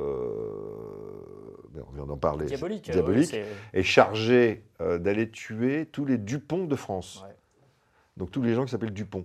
[1.89, 2.91] on vient d'en parler, Diabolique.
[2.91, 7.23] diabolique ouais, est chargé d'aller tuer tous les Dupont de France.
[7.27, 7.35] Ouais.
[8.17, 9.25] Donc tous les gens qui s'appellent Dupont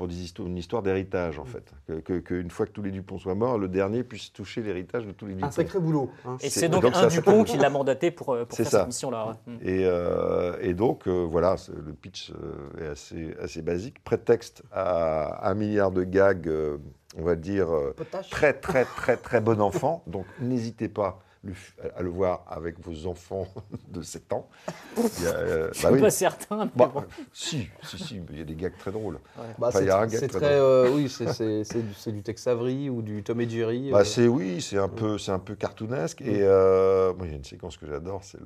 [0.00, 1.42] pour des histoires, une histoire d'héritage Mm.
[1.42, 1.74] en fait.
[1.86, 5.06] Qu'une que, qu'une fois que tous les Dupont soient morts, le dernier puisse toucher l'héritage
[5.06, 5.48] de tous les Dupont.
[5.48, 6.10] Un sacré boulot.
[6.24, 6.38] hein.
[6.40, 8.78] Et C'est- donc, donc un Dupont qui l'a mandaté pour, euh, pour C'est faire ça.
[8.78, 9.26] cette mission-là.
[9.46, 9.52] ouais.
[9.52, 9.58] Mm.
[9.60, 14.02] Et, euh, et donc, euh, voilà, le pitch euh, est assez, assez basique.
[14.02, 16.78] Prétexte à un milliard de gags, euh,
[17.18, 18.30] on va dire, euh, Potache.
[18.30, 20.02] très, très, très, très bon enfant.
[20.06, 21.54] Donc, n'hésitez pas, le
[21.96, 23.46] à le voir avec vos enfants
[23.88, 24.48] de 7 ans.
[25.18, 26.00] Il y a, euh, Je bah suis oui.
[26.00, 26.64] pas certain.
[26.66, 27.04] mais Bah, bon.
[27.32, 29.18] si, si, si, mais il y a des gags très drôles.
[29.36, 31.64] Bah, Enfin, c'est il y a un gars c'est très très, euh, oui, c'est- c'est
[31.64, 33.90] c'est du, c'est du Tex Avery ou du Tom et Jerry.
[33.90, 34.04] Bah, euh.
[34.04, 36.20] c'est oui, c'est un peu, c'est un peu cartoonesque.
[36.20, 38.38] Et euh, moi, il y a une séquence que j'adore, c'est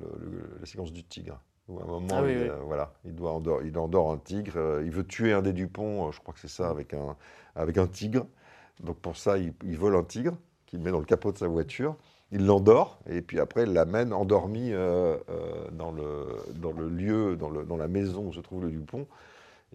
[0.59, 1.39] la séquence du tigre.
[1.67, 2.49] Où à un moment, Ah oui, il, oui.
[2.49, 4.53] euh, voilà, il doit endor- il endort un tigre.
[4.55, 7.15] euh, il veut tuer un des Dupont, euh, je crois que c'est ça, avec un,
[7.55, 8.25] avec un tigre.
[8.83, 11.47] Donc pour ça, il, il vole un tigre qu'il met dans le capot de sa
[11.47, 11.95] voiture.
[12.35, 17.37] Il l'endort et puis après, il l'amène endormi euh, euh, dans, le, dans le lieu,
[17.37, 19.07] dans, le, dans la maison où se trouve le Dupont.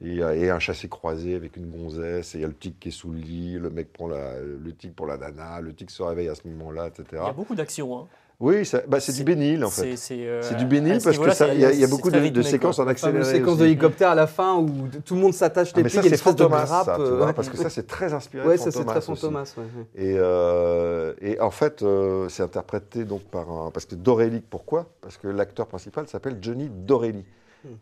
[0.02, 2.88] Et, euh, et un chassé-croisé avec une gonzesse, et il y a le tigre qui
[2.88, 6.02] est sous le lit, le mec prend le tigre pour la nana, le tigre se
[6.02, 7.04] réveille à ce moment-là, etc.
[7.12, 7.98] Il y a beaucoup d'actions.
[7.98, 8.08] Hein.
[8.40, 9.96] Oui, bah, c'est du bénil en fait.
[9.96, 11.84] C'est euh, du bénil ce parce que niveau-là, ça, c'est- il y a, il y
[11.84, 12.86] a c'est beaucoup de, de rythmé, séquences quoi.
[12.86, 13.22] en accéléré.
[13.24, 13.58] séquence aussi.
[13.62, 14.68] d'hélicoptère à la fin où
[15.04, 16.64] tout le monde s'attache Ah, les mais pieds, ça a une c'est espèce de Fantomas,
[16.64, 16.86] grappe.
[16.86, 17.32] ça, tu euh, vois, ouais.
[17.34, 19.06] parce que ça c'est très inspiré Ouais, de ça c'est très aussi.
[19.08, 19.54] Fantomas.
[19.58, 19.64] ouais.
[19.94, 23.70] Et, euh, et en fait, euh, c'est interprété donc par un.
[23.70, 24.86] Parce que Dorélic, pourquoi?
[25.02, 27.24] Parce que l'acteur principal s'appelle Johnny Dorelli.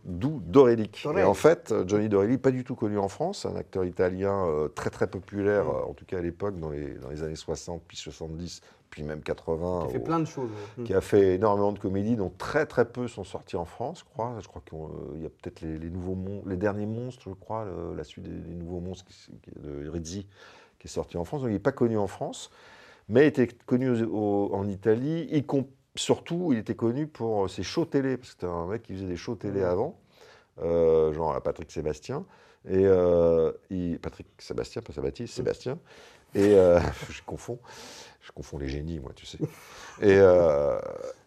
[0.05, 1.03] D'où Dorélic.
[1.05, 1.21] Dorelli.
[1.23, 4.45] Et en fait, euh, Johnny Dorelli, pas du tout connu en France, un acteur italien
[4.49, 5.69] euh, très très populaire, Mm.
[5.69, 9.03] euh, en tout cas à l'époque, dans les, dans les années 60, puis 70, puis
[9.03, 9.87] même 80.
[9.87, 10.51] Qui fait au- plein de choses.
[10.85, 14.05] qui a fait énormément de comédies, dont très très peu sont sortis en France, je
[14.05, 14.37] crois.
[14.41, 17.65] Je crois qu'il y a peut-être les, les nouveaux mon- les derniers monstres, je crois,
[17.65, 20.27] le- la suite des, des nouveaux monstres qui- de Rizzi,
[20.79, 21.43] qui est sorti en France.
[21.43, 22.51] Donc il n'est pas connu en France,
[23.09, 25.29] mais il était connu au- au- en Italie.
[25.33, 25.45] Y
[25.97, 29.07] surtout, il était connu pour ses shows télé, parce que c'était un mec qui faisait
[29.07, 29.67] des shows télé Mhm.
[29.67, 29.99] avant,
[30.63, 32.25] euh, genre à Patrick Sébastien.
[32.69, 35.79] Et euh, il- Patrick Sébastien, pas Sabatier, Sébastien.
[36.35, 36.79] Et euh,
[37.11, 37.59] je confonds.
[38.21, 39.39] Je confonds les génies, moi, tu sais.
[40.03, 40.79] Et, euh,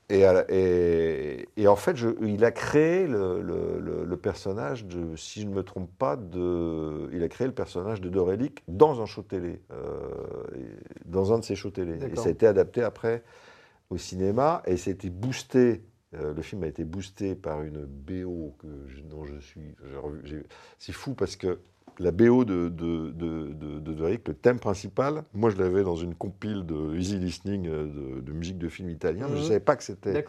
[0.10, 5.48] et, et- et en fait, je- il a créé le, le- personnage de, si je
[5.48, 9.24] ne me trompe pas, de, il a créé le personnage de Dorélic dans un show
[9.24, 10.10] télé, euh,
[11.06, 11.94] dans un de ses shows télé.
[12.12, 13.24] Et ça a été adapté après
[13.90, 15.82] au cinéma et ça a été boosté.
[16.14, 19.74] euh, le film a été boosté par une BO que je- dont je suis.
[20.78, 21.60] C'est fou parce que
[22.02, 26.66] la BO de, de, de, de, le thème principal, moi je l'avais dans une compile
[26.66, 27.86] de easy listening euh,
[28.18, 29.48] de, de musique de film italien, mais je ne Mhm.
[29.48, 30.26] savais pas que c'était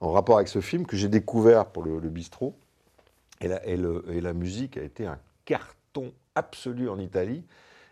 [0.00, 2.54] en rapport avec ce film que j'ai découvert pour le, le bistrot.
[3.40, 7.44] Et la, et, le- et la musique a été un carton absolu en Italie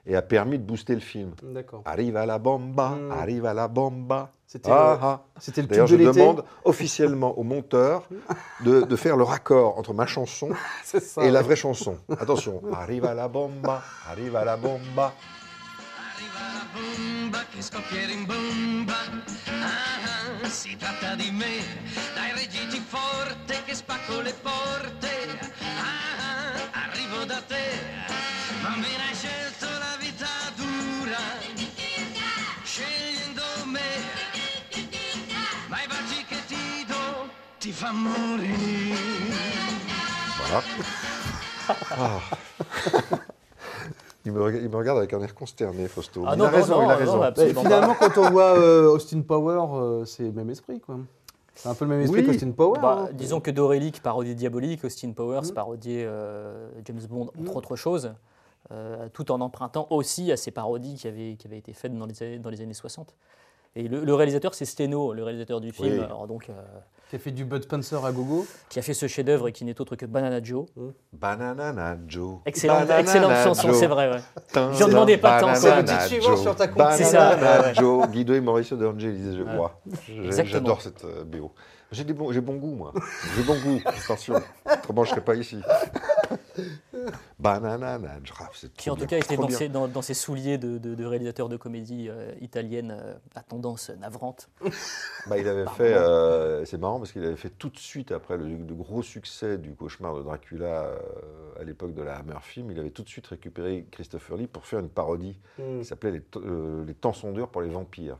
[0.06, 1.32] et a permis de booster le film.
[1.42, 1.82] D'accord.
[1.84, 3.10] Arriva la bomba, Mm.
[3.12, 4.30] arriva la bomba.
[4.46, 5.22] C'était Ah, le- ah.
[5.40, 6.20] c'était le D'ailleurs, tube je de l'été.
[6.20, 8.06] demande officiellement au monteur
[8.64, 10.50] de, de faire le raccord entre ma chanson
[10.84, 11.24] ça.
[11.24, 11.98] et la vraie chanson.
[12.20, 15.12] Attention, arriva la bomba, arriva la bomba.
[16.14, 18.94] Arriva la bomba che scoppia in bomba?
[19.48, 21.56] Ah, ah, si tratta di me.
[22.14, 25.13] Dai reggiti forte che spacco le porte?
[37.64, 38.94] Ti fa morire.
[40.36, 40.62] Voilà.
[41.92, 42.20] Ah.
[44.26, 46.24] Il me, rega- il me regarde avec un air consterné, Fausto.
[46.26, 47.18] Ah il non, a non, raison, non, il a raison.
[47.18, 50.96] bah, finalement, quand on voit euh, Austin Power, euh, c'est le même esprit, quoi.
[51.54, 52.26] C'est un peu le même esprit Oui.
[52.26, 52.80] qu'Austin Power.
[52.82, 53.12] Bah, hein.
[53.14, 55.54] disons que Dorélic parodie Diabolique, Austin Powers Mm.
[55.54, 57.56] parodiait euh, James Bond, entre Mm.
[57.56, 58.12] autres choses,
[58.72, 62.04] euh, tout en empruntant aussi à ces parodies qui avaient, qui avaient été faites dans
[62.04, 63.14] les années, dans les années 60.
[63.76, 66.04] Et le, le réalisateur, c'est Steno, le réalisateur du film, Oui.
[66.04, 66.52] alors donc, euh,
[67.10, 68.46] Qui a fait du Bud Spencer à gogo.
[68.68, 70.66] qui a fait ce chef-d'œuvre et qui n'est autre que Banana Joe.
[71.12, 72.38] Banana Joe.
[72.46, 74.10] Excellente, Banana excellente chanson, c'est vrai.
[74.12, 74.20] ouais.
[74.78, 76.78] J'en demandais pas tant, Banana c'est le titre suivant sur ta compte.
[76.78, 77.74] Banana C'est ça, ouais.
[77.74, 78.06] Joe.
[78.10, 79.56] Guido et Mauricio de Angelis, je Ouais.
[79.56, 79.80] vois.
[80.44, 81.50] J'adore cette euh, BO.
[81.92, 82.92] J'ai des bons- j'ai bon goût, moi.
[83.36, 84.34] J'ai bon goût, attention.
[84.66, 85.58] Autrement, je ne serais pas ici.
[87.38, 87.98] Banana
[88.76, 91.48] Qui en tout cas était dans ses, dans, dans ses souliers de, de, de réalisateur
[91.48, 94.48] de comédie euh, italienne euh, à tendance navrante.
[95.26, 98.36] Bah, il avait fait, euh, c'est marrant parce qu'il avait fait tout de suite après
[98.36, 100.98] le, le gros succès du cauchemar de Dracula euh,
[101.58, 104.66] à l'époque de la Hammer Film, il avait tout de suite récupéré Christopher Lee pour
[104.66, 105.78] faire une parodie Mm.
[105.80, 108.18] qui s'appelait les, euh, temps sont durs pour les vampires.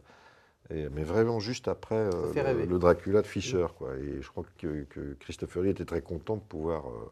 [0.70, 3.66] Et- mais vraiment juste après euh, le, le Dracula de Fischer.
[3.77, 3.96] Quoi.
[3.96, 7.11] Et je crois que, que Christopher Lee était très content de pouvoir, euh,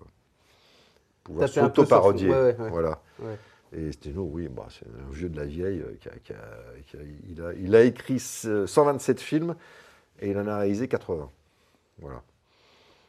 [1.24, 2.28] pouvoir s'auto-parodier.
[2.30, 2.70] ouais, ouais, ouais.
[2.70, 3.00] Voilà.
[3.20, 3.38] Ouais.
[3.74, 5.80] Et Steno, oui, bah, c'est un vieux de la vieille.
[5.80, 9.54] euh, qui a- qui a- qui a- il, a, il a écrit ce- 127 films
[10.20, 11.30] et il en a réalisé 80.
[12.00, 12.22] Voilà.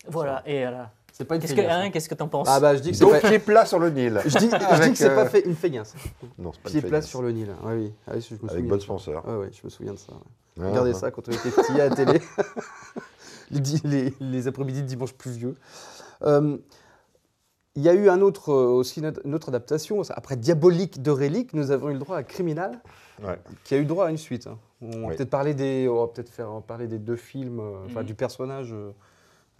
[0.07, 0.91] Voilà, et voilà.
[1.11, 1.91] C'est pas une Qu'est-ce que feignasse, hein, hein.
[1.91, 2.47] qu'est-ce que t'en penses?
[2.49, 3.29] Ah bah je dis que c'est Donc, pas...
[3.29, 4.19] pied plat sur le Nil.
[4.25, 5.93] Je dis, je dis Avec, que c'est pas euh, fait une feignasse.
[6.39, 7.49] Non, c'est pas Pied une plat sur le Nil.
[7.63, 7.93] Ouais, oui.
[8.07, 8.71] Ah oui, je me Avec souviens.
[8.73, 9.27] Bud Spencer.
[9.27, 10.11] Ouais, ouais, je me souviens de ça.
[10.13, 10.19] ouais.
[10.61, 10.99] Ah, Regardez ah.
[10.99, 12.19] ça quand on était petit à la télé.
[13.51, 15.55] les, di- les- les après-midi de dimanche pluvieux.
[16.23, 16.57] Euh,
[17.75, 20.01] Il y a eu un autre, euh, aussi une, autre adaptation.
[20.11, 22.79] Après Diabolique de Relique, nous avons eu le droit à Criminal,
[23.23, 23.37] Ouais.
[23.63, 24.45] qui a eu droit à une suite.
[24.47, 24.59] hein.
[24.81, 25.15] On va Oui.
[25.15, 28.05] peut-être parler des, on va peut-être faire parler des deux films, euh, enfin Mhm.
[28.05, 28.75] du personnage.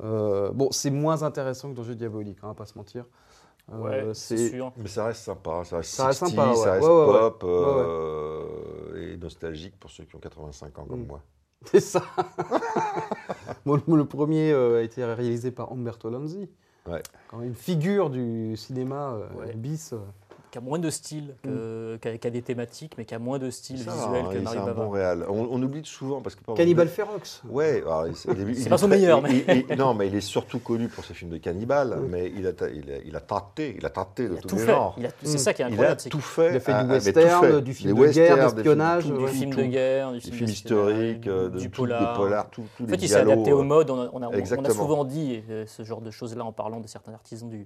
[0.04, 3.06] euh, bon, c'est moins intéressant que dans Jeu diabolique, hein, pas se mentir.
[3.72, 4.74] Euh, Ouais, c'est sûr.
[4.78, 6.56] Mais ça reste sympa, ça reste, Ça reste 60, sympa, ouais.
[6.58, 7.20] ça reste Ouais, ouais, ouais.
[7.20, 11.08] pop euh, et nostalgique pour ceux qui ont 85 ans comme Mm.
[11.08, 11.22] moi.
[11.66, 12.04] C'est ça.
[13.66, 16.50] Bon, le, le premier euh, a été réalisé par Umberto Lanzi.
[16.88, 17.02] Ouais.
[17.28, 19.54] Quand même une figure du cinéma euh, Ouais.
[19.54, 19.94] bis.
[20.54, 23.18] Qui a moins de style, que- qui a, qui a des thématiques, mais qui a
[23.18, 24.74] moins de style Ça visuel que c'est un Bava.
[24.84, 25.26] bon réal.
[25.28, 27.42] On, on oublie souvent parce que par Cannibal Ferox.
[27.50, 30.10] Ouais, alors, il- il est- il est pas son meilleur, il- il- il- non, mais
[30.10, 32.08] il est surtout connu pour ses films de cannibales, Oui.
[32.08, 34.48] mais il a, il a, il a tâté, il a tâté de Il a tous
[34.50, 34.72] tout les fait.
[34.72, 34.94] genres.
[35.00, 35.38] Il a- C'est Mm.
[35.40, 36.02] ça qui est Il a incroyable.
[36.02, 36.50] c'est tout fait.
[36.52, 39.56] Il a fait ah, du mais tout western, du film de guerre, d'espionnage, du film
[39.56, 42.50] de guerre, du film historiques, euh, du polar.
[42.52, 43.90] tout- En fait, il s'est adapté au mode.
[43.90, 47.14] On a, a- a souvent dit euh, ce genre de choses-là en parlant de certains
[47.14, 47.66] artisans du,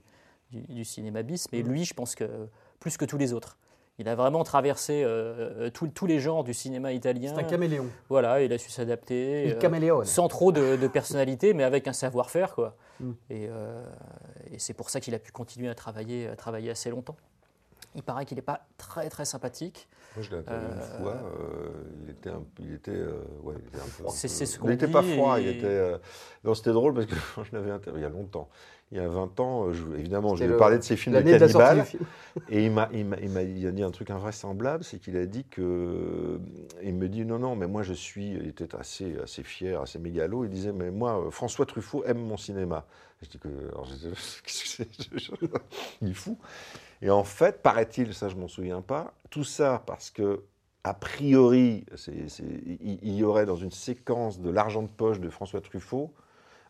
[0.52, 2.23] du, du cinéma bis, mais lui, je pense que
[2.80, 3.58] plus que tous les autres.
[4.00, 7.34] Il a vraiment traversé euh, euh, tous- les genres du cinéma italien.
[7.36, 7.88] C'est un caméléon.
[8.10, 9.46] Voilà, il a su s'adapter.
[9.48, 10.04] Il euh, caméléon.
[10.04, 12.54] sans trop de, de personnalité, mais avec un savoir-faire.
[12.54, 12.76] quoi.
[13.00, 13.12] Mm.
[13.32, 13.84] Et, euh,
[14.52, 17.16] et c'est pour ça qu'il a pu continuer à travailler, à travailler assez longtemps.
[17.96, 19.88] Il paraît qu'il n'est pas très très sympathique.
[20.16, 21.13] Moi, je l'ai interviewé Euh, une fois.
[21.13, 21.70] euh,
[22.04, 24.12] il était un, il était, euh, ouais, il était un froid.
[24.13, 25.40] C'est- ce qu'on Il n'était pas froid.
[25.40, 25.66] Il était.
[25.66, 25.98] euh,
[26.44, 28.48] Non, c'était drôle parce que je l'avais interviewé il y a longtemps.
[28.93, 31.15] Il y a 20 ans, euh, je- évidemment, je lui ai parlé de ses films
[31.15, 31.86] de cannibales.
[32.50, 35.17] Et il m'a, il, m'a, il, m'a- il a dit un truc invraisemblable, c'est qu'il
[35.17, 36.39] a dit que.
[36.84, 38.32] Il me dit non, non, mais moi je suis.
[38.32, 40.45] Il était assez, assez fier, assez mégalo.
[40.45, 42.86] Il disait, mais moi, euh, François Truffaut aime mon cinéma.
[43.21, 43.50] Je dis que.
[43.71, 43.88] Alors,
[44.43, 44.88] qu'est-ce que c'est
[46.02, 46.38] Il est fou.
[47.02, 50.43] Et en fait, paraît-il, ça je m'en souviens pas, tout ça parce que.
[50.84, 52.43] A priori, c'est- c'est-
[52.80, 56.13] il il y aurait dans une séquence de l'argent de poche de François Truffaut,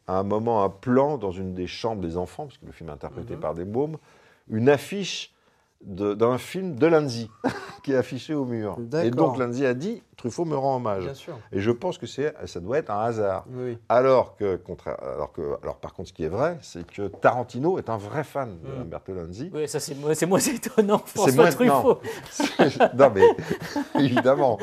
[0.08, 2.90] à un moment, un plan dans une des chambres des enfants, parce que le film
[2.90, 3.40] est interprété Mhm.
[3.42, 3.98] par des mômes,
[4.50, 5.34] une affiche
[5.82, 7.30] d'un film de Lanzi
[7.84, 8.78] qui est affiché au mur.
[9.04, 11.04] Et donc Lanzi a dit Truffaut me rend hommage.
[11.04, 11.38] Bien sûr.
[11.52, 13.46] Et je pense que c'est, ça doit être un hasard.
[13.52, 13.78] Oui.
[13.88, 17.78] Alors que, contra- alors que, alors par contre, ce qui est vrai, c'est que Tarantino
[17.78, 18.82] est un vrai fan de Mm.
[18.82, 19.52] Umberto Lanzi.
[19.54, 20.98] Oui, ça c'est moins, c'est moins étonnant.
[21.06, 22.00] François Truffaut.
[22.98, 24.58] non mais évidemment.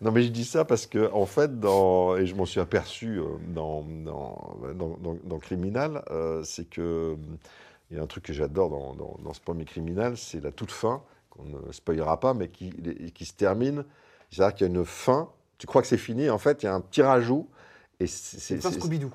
[0.00, 3.18] non mais je dis ça parce que en fait, dans, et je m'en suis aperçu
[3.18, 7.16] euh, dans, dans, dans, dans- dans Criminal, euh, c'est que
[7.90, 10.52] il y a un truc que j'adore dans, dans- dans ce premier Criminal, c'est la
[10.52, 12.70] toute fin qu'on ne spoilera pas, mais qui,
[13.14, 13.84] qui se termine.
[14.30, 15.28] C'est-à-dire qu'il y a une fin.
[15.58, 17.48] Tu crois que c'est fini, en fait, il y a un petit rajout.
[18.00, 18.58] Et c'est,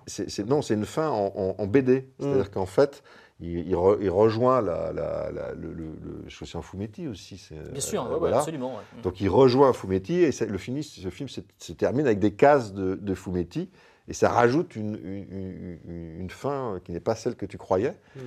[0.08, 2.08] C'est non, c'est une fin en, en- en BD.
[2.19, 2.49] C'est-à-dire Mm.
[2.49, 3.03] qu'en fait,
[3.41, 6.58] il, il re- il rejoint la, la- la- le, le, le- je crois que c'est
[6.58, 7.49] un Fumetti aussi.
[7.71, 8.38] Bien sûr, euh, ouais, ouais, voilà.
[8.39, 8.75] absolument.
[8.75, 9.01] ouais.
[9.03, 12.73] Donc il rejoint Fumetti et le fini, ce film se, se termine avec des cases
[12.73, 13.69] de, de Fumetti
[14.08, 17.95] et ça rajoute une, une- une- une fin qui n'est pas celle que tu croyais.
[18.15, 18.19] Mm.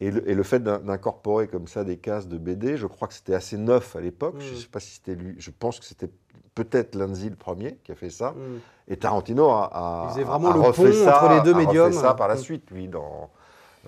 [0.00, 3.08] Et, le, et le fait d'in- d'incorporer comme ça des cases de BD, je crois
[3.08, 4.34] que c'était assez neuf à l'époque.
[4.38, 4.54] Je Mm.
[4.54, 5.34] ne sais pas si c'était lui.
[5.38, 6.10] Je pense que c'était
[6.54, 8.32] peut-être Lanzi le premier qui a fait ça.
[8.32, 8.58] Mm.
[8.88, 11.54] Et Tarantino a, a- Il faisait vraiment a le refait pont ça, entre les deux
[11.54, 11.92] médiums.
[11.92, 12.38] ça par la Mm.
[12.38, 13.30] suite, lui, dans.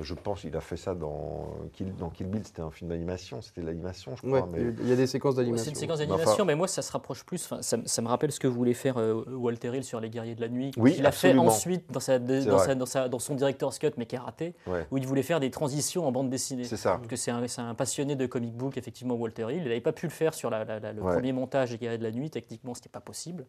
[0.00, 3.40] Je pense qu'il a fait ça dans Kill, dans Kill Bill, c'était un film d'animation,
[3.42, 4.40] c'était de l'animation, je crois.
[4.40, 4.74] Ouais, mais...
[4.80, 5.64] il y a des séquences d'animation.
[5.64, 7.44] c'est une séquence Mais d'animation, enfin- mais moi ça se rapproche plus.
[7.44, 10.10] enfin, Ça, me- ça me rappelle ce que voulait faire euh, Walter Hill sur Les
[10.10, 12.66] Guerriers de la Nuit, Oui, qu'il a fait ensuite dans, sa, de- C'est dans, vrai.
[12.66, 14.86] sa- dans, sa- dans son director's cut, mais qui est raté, Ouais.
[14.90, 16.64] où il voulait faire des transitions en bande dessinée.
[16.64, 16.96] C'est ça.
[16.96, 19.58] Parce que c'est un, passionné de comic book, effectivement, Walter Hill.
[19.62, 21.12] Il n'avait pas pu le faire sur la- la- la- le Ouais.
[21.14, 22.30] premier montage des Guerriers de la Nuit.
[22.30, 23.46] Techniquement, c'était pas possible.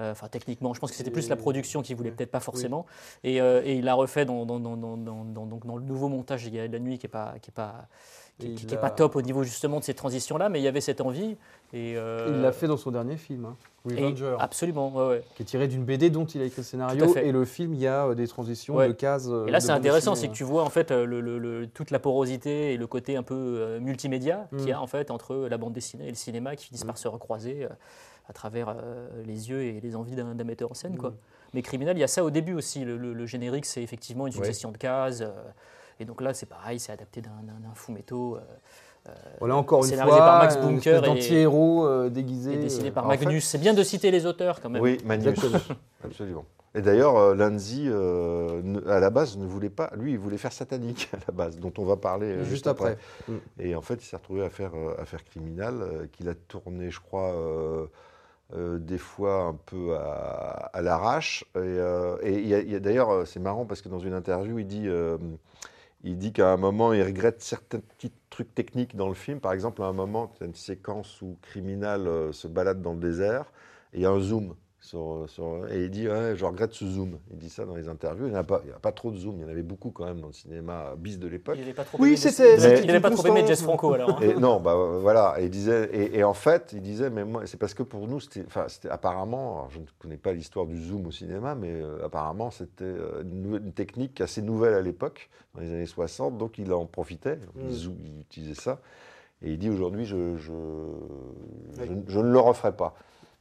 [0.00, 2.86] Euh, Enfin, techniquement, je pense que c'était plus la production qui voulait peut-être pas forcément.
[3.24, 5.82] Et, euh, et il l'a refait dans, dans, dans, dans, dans- dans- donc dans le
[5.86, 7.86] nouveau montage Guerriers de la Nuit, qui est pas, qui est pas,
[8.38, 10.48] qui, Et qui- il qui est a- pas top au niveau justement de ces transitions-là,
[10.50, 11.36] mais il y avait cette envie.
[11.72, 15.22] Et, euh, Il l'a fait dans son dernier film, hein, Revenger, absolument, ouais, ouais.
[15.36, 17.14] qui est tiré d'une BD dont il a écrit le scénario.
[17.16, 18.88] Et le film, il y a euh, des transitions Ouais.
[18.88, 19.26] de cases.
[19.28, 21.66] euh, Et là, c'est intéressant, c'est dessinée, que tu vois en fait le- le- le-
[21.66, 24.82] toute la porosité et le côté un peu euh, multimédia qu'il y a Mm.
[24.82, 26.88] en fait entre la bande dessinée et le cinéma qui finissent Mm.
[26.88, 27.68] par se recroiser euh,
[28.28, 28.74] à travers
[29.24, 30.96] les yeux et les envies d'un metteur en scène.
[30.96, 31.14] Quoi.
[31.46, 31.50] Mm.
[31.54, 32.84] Mais Criminal, il y a ça au début aussi.
[32.84, 34.36] Le, le- le générique, c'est effectivement une Ouais.
[34.38, 35.20] succession de cases.
[35.22, 35.30] euh,
[36.00, 39.92] et donc là, c'est pareil, c'est adapté d'un- d'un d'un fumetto euh, Voilà, encore une
[39.94, 42.54] fois, par Max un Bunker d'anti-héros euh, déguisé.
[42.54, 43.44] et dessiné euh, par en fait- Magnus.
[43.46, 44.82] C'est bien de citer les auteurs quand même.
[44.82, 45.38] Oui, Magnus.
[46.04, 46.44] Absolument.
[46.74, 49.90] Et d'ailleurs, euh, Lanzi, euh, ne- à la base, ne voulait pas.
[49.96, 52.98] Lui, il voulait faire satanique à la base, dont on va parler euh, Juste après.
[53.58, 56.34] Et en fait, il s'est retrouvé à faire, euh, à faire Criminal, euh, qu'il a
[56.34, 57.32] tourné, je crois,
[58.54, 61.44] euh, des fois un peu à, l'arrache.
[61.56, 64.66] Et, euh, d'ailleurs, euh, c'est marrant parce que dans une interview, il
[66.16, 69.40] dit, qu'à un moment, il regrette certains petits trucs techniques dans le film.
[69.40, 72.92] Par exemple, à un moment, il y a une séquence où Criminal se balade dans
[72.92, 73.46] le désert
[73.92, 74.54] et il y a un zoom
[74.86, 77.18] sur- sur- et il dit ouais, je regrette ce zoom.
[77.32, 78.26] Il dit ça dans les interviews.
[78.26, 79.36] Il n'y a, pas- a trop de zoom.
[79.38, 81.56] Il y en avait beaucoup quand même dans le cinéma bis de l'époque.
[81.58, 83.44] Il n'avait pas trop Oui, c'était- il avait une pas trop aimé.
[83.46, 84.10] Jess Franco alors.
[84.10, 84.18] hein.
[84.22, 85.34] Et non, bah voilà.
[85.40, 88.06] Et il disait, et, et en fait, il disait, mais moi, c'est parce que pour
[88.06, 88.44] nous, c'était,
[88.88, 92.84] apparemment, alors, je ne connais pas l'histoire du zoom au cinéma, mais euh, apparemment, c'était
[92.84, 96.86] euh, une, une technique assez nouvelle à l'époque, dans les années 60, donc il en
[96.86, 97.70] profitait, il, Mm.
[97.70, 98.78] zoom- il utilisait ça.
[99.42, 100.52] Et il dit aujourd'hui, je, je,
[101.78, 102.94] je, je ne le referai pas.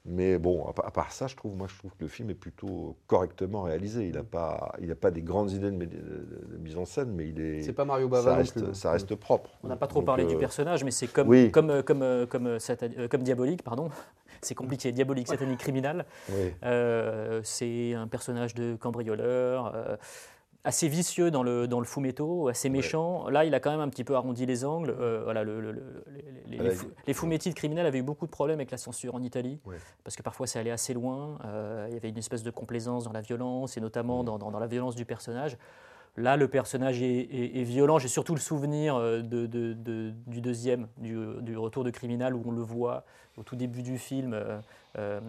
[0.07, 2.95] Mais bon, à, part- ça, je trouve, moi, je trouve que le film est plutôt
[3.07, 4.07] correctement réalisé.
[4.07, 6.85] Il n'a pas, il a pas des grandes idées de, mé- de- de mise en
[6.85, 8.73] scène, mais il est, C'est pas Mario ça Bava non reste, plus.
[8.75, 9.49] ça reste propre.
[9.63, 11.49] On n'a pas trop Donc, parlé du euh, personnage, mais c'est comme, oui.
[11.51, 13.89] comme, euh, comme, euh, comme, diabolique, pardon.
[14.41, 16.05] C'est compliqué, diabolique, satanique, criminel.
[16.29, 16.53] oui.
[16.63, 19.95] Euh, c'est un personnage de cambrioleur, euh,
[20.65, 23.29] assez vicieux dans le, dans le fumetto, assez méchant.
[23.29, 24.93] Là, il a quand même un petit peu arrondi les angles.
[24.99, 26.03] Euh, voilà, le- le- le-
[26.47, 26.71] les, les,
[27.07, 29.77] les fumetti de criminels avaient eu beaucoup de problèmes avec la censure en Italie, Ouais.
[30.03, 31.37] parce que parfois c'est allé assez loin.
[31.45, 34.51] Euh, il y avait une espèce de complaisance dans la violence, et notamment dans, dans-
[34.51, 35.55] dans la violence du personnage.
[36.17, 37.99] Là, le personnage est, est- est violent.
[37.99, 42.33] J'ai surtout le souvenir euh, de, de- de- du deuxième, du, du retour de criminel,
[42.33, 43.03] où on le voit
[43.37, 44.59] au tout début du film euh,
[44.97, 45.19] euh,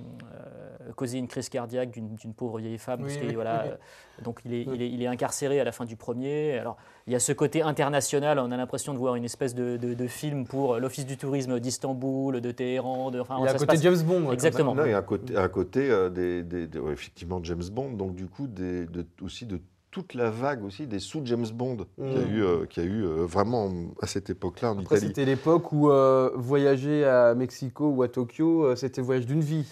[0.94, 3.00] causer une crise cardiaque d'une pauvre vieille femme.
[3.00, 3.72] Oui, parce que, oui, voilà, oui.
[4.24, 6.58] donc il est, il, est, il est incarcéré à la fin du premier.
[6.58, 6.76] Alors,
[7.08, 8.38] il y a ce côté international.
[8.38, 11.58] On a l'impression de voir une espèce de, de- de film pour l'Office du tourisme
[11.58, 13.10] d'Istanbul, de Téhéran.
[13.10, 14.30] De, enfin, Il y a un côté passe- James Bond.
[14.32, 14.74] Exactement.
[14.76, 17.44] Non, il y a un côté, un côté euh, des, des- des- ouais, effectivement de
[17.46, 19.60] James Bond, donc du coup des, de- aussi de
[19.96, 22.34] toute la vague aussi des sous James Bond qu'il y a Mm.
[22.36, 25.06] eu, euh, qu'il y a eu euh, vraiment à cette époque-là en Après, Italie.
[25.06, 29.64] c'était l'époque où euh, voyager à Mexico ou à Tokyo, euh, c'était voyage d'une vie.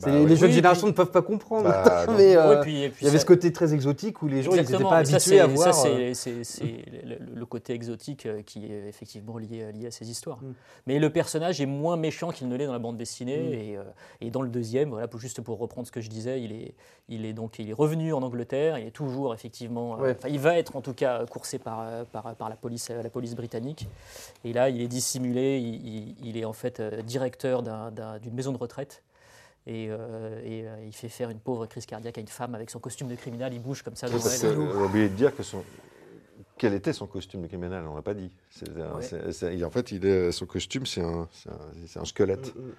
[0.00, 1.64] Bah les, les jeunes Oui, générations puis- ne peuvent pas comprendre.
[1.68, 2.14] Bah, non.
[2.16, 4.26] mais euh, Ouais, puis- et puis il y avait ça- ce côté très exotique où
[4.28, 5.74] les gens n'étaient pas ça, habitués à voir.
[5.74, 6.84] Ça, euh, c'est- c'est
[7.34, 10.38] le, côté exotique euh, qui est effectivement lié, lié à ces histoires.
[10.42, 10.54] Mm.
[10.86, 13.38] Mais le personnage est moins méchant qu'il ne l'est dans la bande dessinée.
[13.38, 13.52] Mm.
[13.52, 13.82] Et, euh,
[14.22, 16.74] et dans le deuxième, voilà, pour, juste pour reprendre ce que je disais, il est,
[17.08, 18.78] il est, donc, il est revenu en Angleterre.
[18.78, 19.98] Il est toujours effectivement.
[19.98, 20.16] euh, Ouais.
[20.30, 23.10] il va être en tout cas coursé par, euh, par, par la, police, euh, la
[23.10, 23.86] police britannique.
[24.44, 25.58] Et là, il est dissimulé.
[25.58, 29.02] Il, il- il est en fait euh, directeur d'un- d'un- d'une maison de retraite.
[29.66, 32.68] Et, euh, et, euh, il fait faire une pauvre crise cardiaque à une femme avec
[32.70, 33.52] son costume de criminel.
[33.54, 34.56] Il bouge comme ça Oui, devant parce elle.
[34.56, 35.62] que, on a oublié de dire que son
[36.58, 38.30] quel était son costume de criminel, on l'a pas dit.
[38.50, 39.02] C'est un- Ouais.
[39.02, 42.54] c'est- c'est- en fait, il est, son costume, c'est un, c'est un, c'est un squelette.
[42.54, 42.72] Mm, mm.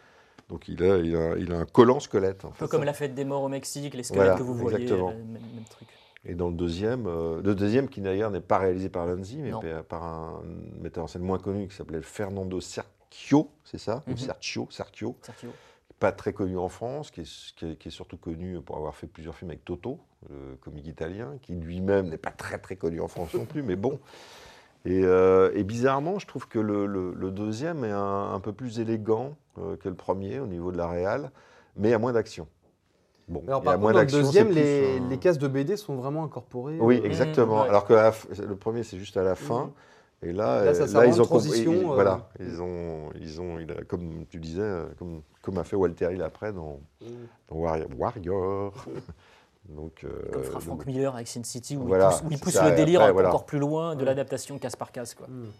[0.50, 2.46] Donc il a, il, a, il a un collant squelette.
[2.46, 2.86] En Un fait, peu comme ça.
[2.86, 5.10] la fête des morts au Mexique, les squelettes Voilà, que vous voyez, exactement.
[5.10, 5.88] euh, même, même truc.
[6.26, 9.52] Et dans le deuxième, euh, le deuxième qui d'ailleurs n'est pas réalisé par Lanzi, mais
[9.52, 9.62] Non.
[9.88, 10.44] par- un
[10.82, 14.04] metteur en scène moins connu qui s'appelait Fernando Sergio, c'est ça?
[14.08, 14.18] Ou Mhm.
[14.18, 15.50] Sergio, Sergio, Sergio.
[16.00, 18.96] Pas très connu en France, qui est, qui est- qui est surtout connu pour avoir
[18.96, 23.02] fait plusieurs films avec Toto, le comique italien, qui lui-même n'est pas très très connu
[23.02, 24.00] en France non plus, mais bon.
[24.86, 28.54] Et, euh, et bizarrement, je trouve que le, le- le deuxième est un, un peu
[28.54, 31.32] plus élégant euh, que le premier au niveau de la réal,
[31.78, 32.48] mais il y a moins d'action.
[33.30, 35.96] Bon, Alors, par moins contre, dans le deuxième, les, un- les cases de BD sont
[35.96, 36.80] vraiment incorporées.
[36.80, 37.62] oui, euh, exactement.
[37.64, 37.70] ouais.
[37.70, 38.12] Alors que la
[38.48, 39.72] le premier, c'est juste à la fin.
[40.22, 41.86] Et là, Là, ça ils ont transition, ils-.
[41.96, 46.10] Voilà, ils ont, ils ont, il a- comme tu disais, comme, comme a fait Walter
[46.14, 47.06] Hill après dans, Mm.
[47.50, 47.90] dans Warrior.
[47.98, 48.74] Warrior.
[49.66, 52.32] donc, euh, Comme fera donc- Frank Miller avec Sin City, où Voilà, il pousse, où
[52.32, 53.46] il pousse ça, le délire après, encore voilà.
[53.46, 54.06] plus loin de Ouais.
[54.06, 55.14] l'adaptation case par case.
[55.14, 55.28] Quoi.
[55.28, 55.52] Mm.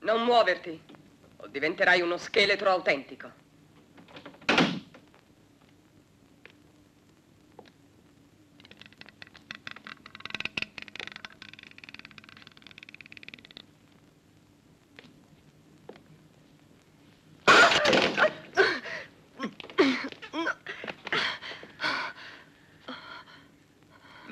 [0.00, 0.80] Non muoverti,
[1.38, 3.28] o diventerai uno scheletro autentico.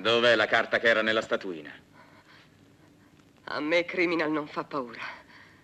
[0.03, 1.73] Dov'è la carta che era nella statuina?
[3.45, 5.01] A me Criminal non fa paura.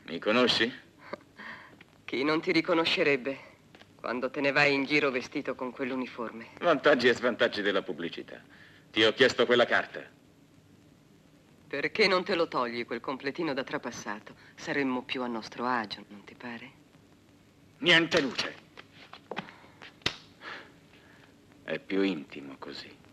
[0.02, 0.72] Mi conosci?
[2.04, 3.40] Chi non ti riconoscerebbe
[3.96, 6.50] quando te ne vai in giro vestito con quell'uniforme?
[6.60, 8.40] Vantaggi e svantaggi della pubblicità.
[8.92, 10.08] Ti ho chiesto quella carta.
[11.66, 14.36] Perché non te lo togli quel completino da trapassato?
[14.54, 16.72] Saremmo più a nostro agio, non ti pare?
[17.78, 18.54] Niente luce.
[21.64, 23.06] È più intimo così.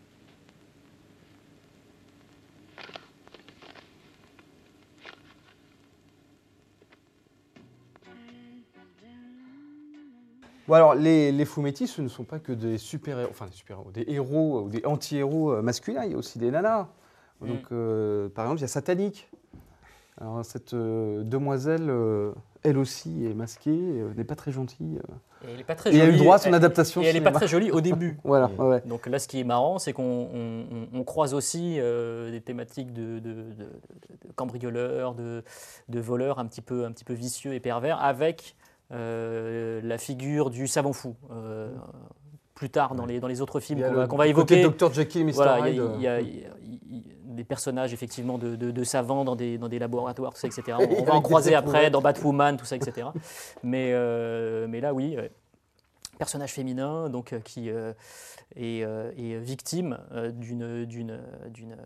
[10.68, 13.90] Bon, alors, les, les fumettis, ce ne sont pas que des super-héros, enfin des super-héros,
[13.92, 16.88] des héros ou des anti-héros euh, masculins, il y a aussi des nanas.
[17.40, 19.28] Donc, euh, par exemple, il y a Satanique.
[20.20, 24.98] Alors, cette euh, demoiselle, euh, elle aussi, est masquée, euh, n'est pas très gentille.
[24.98, 25.46] euh.
[25.46, 26.18] Et elle est pas très Et il a eu jolie.
[26.18, 28.18] droit à son Elle- adaptation Et elle n'est pas très jolie au début.
[28.24, 28.60] Voilà, Mm.
[28.60, 28.82] ouais, ouais.
[28.86, 30.64] Donc là, ce qui est marrant, c'est qu'on on-
[30.94, 35.42] on- on croise aussi euh, des thématiques de, de- de- de- de cambrioleurs, de,
[36.00, 40.66] voleurs un petit, peu, un petit peu vicieux et pervers, avec euh, la figure du
[40.66, 41.16] savant fou.
[41.30, 41.74] euh,
[42.54, 45.32] plus tard, dans les, dans les autres films qu'on va, côté évoquer, Dr Jekyll Mr
[45.32, 46.00] voilà, il Hyde.
[46.00, 46.22] y a- euh,
[47.24, 50.78] des personnages effectivement de, de- de savants dans des, dans des laboratoires, tout ça, etc.
[50.98, 53.08] On, va en croiser après dans Batwoman, tout ça, etc.
[53.62, 55.30] mais, euh, mais là, oui, ouais.
[56.18, 57.92] personnage féminin donc, euh, qui euh,
[58.54, 61.20] est, euh, est victime euh, d'une d'une-
[61.50, 61.76] d'une, euh,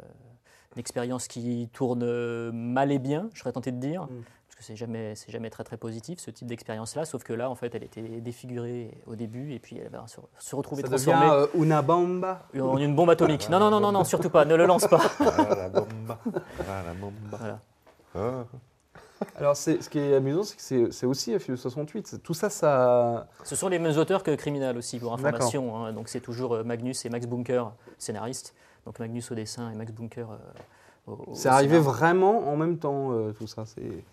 [0.77, 4.03] une expérience qui tourne euh, mal et bien, je serais tenté de dire.
[4.05, 4.23] Mm.
[4.61, 7.55] Que c'est jamais, c'est jamais très très positif ce type d'expérience-là, sauf que là, en
[7.55, 11.21] fait, elle était défigurée au début et puis elle va se, se retrouver Ça transformée
[11.31, 12.43] devient euh, Una Bamba.
[12.61, 13.49] en une bombe atomique.
[13.49, 15.01] Non, non, non, non, non, surtout pas, ne le lance pas.
[15.21, 16.19] Ah, la bomba.
[16.69, 17.39] Ah, la bomba.
[17.39, 17.61] Voilà.
[18.15, 18.45] Ah.
[19.37, 22.07] Alors, c'est- ce qui est amusant, c'est que c'est- c'est aussi un film de 68.
[22.07, 23.29] C'est- Tout ça, ça.
[23.45, 25.75] Ce sont les mêmes auteurs que Criminal aussi, pour information.
[25.87, 25.93] hein.
[25.95, 28.55] Donc c'est toujours euh, Magnus et Max Bunker, scénaristes.
[28.85, 30.37] Donc Magnus au dessin et Max Bunker euh,
[31.07, 33.65] au, au C'est arrivé vraiment en même temps, euh, tout ça.
[33.65, 34.05] C'est.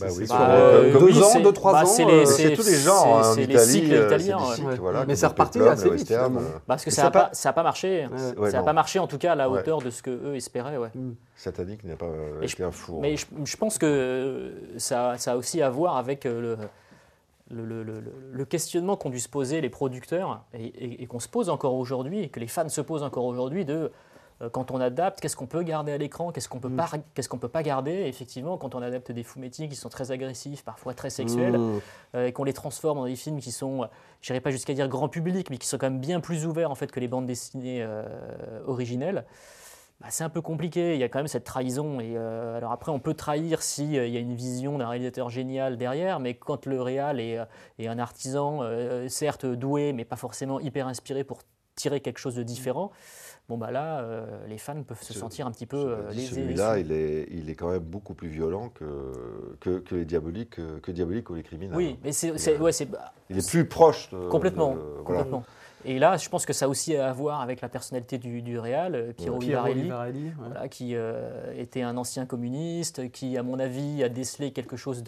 [0.00, 1.86] Bah oui, sur, euh, deux oui, ans, c'est- deux, trois bah, ans.
[1.86, 4.66] c'est euh, les- C'est tous les genres hein, c'est- c'est les cycles euh, italiens, cycles,
[4.68, 4.74] Ouais.
[4.76, 8.08] voilà, Mais c'est reparti assez vite, western, euh, Parce que ça n'a pas- marché.
[8.10, 8.38] Ouais.
[8.38, 9.60] Ouais, ça n'a pas marché en tout cas à la Ouais.
[9.60, 10.78] hauteur de ce que eux espéraient.
[10.78, 10.90] ouais.
[11.36, 13.00] Satanique n'a pas euh, Et je- été un four.
[13.00, 17.82] Mais je, je pense que ça, ça a aussi à voir avec le, le, le-
[17.82, 18.02] le-
[18.32, 21.74] le questionnement qu'ont dû se poser les producteurs et, et- et qu'on se pose encore
[21.74, 23.88] aujourd'hui, et que les fans se posent encore aujourd'hui de euh,
[24.50, 26.70] quand on adapte, qu'est-ce qu'on peut garder à l'écran, qu'est-ce qu'on peut,
[27.14, 27.92] qu'est-ce qu'on peut pas garder?
[27.92, 31.80] Et effectivement, quand on adapte des fumetti qui sont très agressifs, parfois très sexuels, Mmh.
[32.16, 33.88] euh, et qu'on les transforme dans des films qui sont,
[34.20, 36.70] je n'irai pas jusqu'à dire grand public, mais qui sont quand même bien plus ouverts
[36.70, 38.02] en fait que les bandes dessinées euh,
[38.66, 39.24] originelles.
[40.00, 40.94] bah, c'est un peu compliqué.
[40.94, 42.00] Il y a quand même cette trahison.
[42.00, 44.88] Et euh, alors après, on peut trahir si euh, il y a une vision d'un
[44.88, 47.44] réalisateur génial derrière, mais quand le réal est, euh,
[47.78, 51.42] est un artisan, euh, certes doué, mais pas forcément hyper inspiré pour
[51.76, 52.90] tirer quelque chose de différent.
[53.48, 56.28] Bon bah là, euh, les fans peuvent se sentir un petit peu euh, lésés.
[56.28, 58.84] Celui-là, il est, il est quand même beaucoup plus violent que,
[59.60, 61.76] que, que les diaboliques, que, que diabolique ou les criminels.
[61.76, 65.26] Oui, mais c'est, c'est- ouais, c'est bah, Il est plus proche de, complètement, de- voilà.
[65.84, 68.58] Et là, je pense que ça a aussi à voir avec la personnalité du, du
[68.58, 69.82] euh, Piero Piero Vivarelli.
[69.82, 70.32] Vivarelli, ouais.
[70.38, 75.02] voilà, qui euh, était un ancien communiste, qui, à mon avis, a décelé quelque chose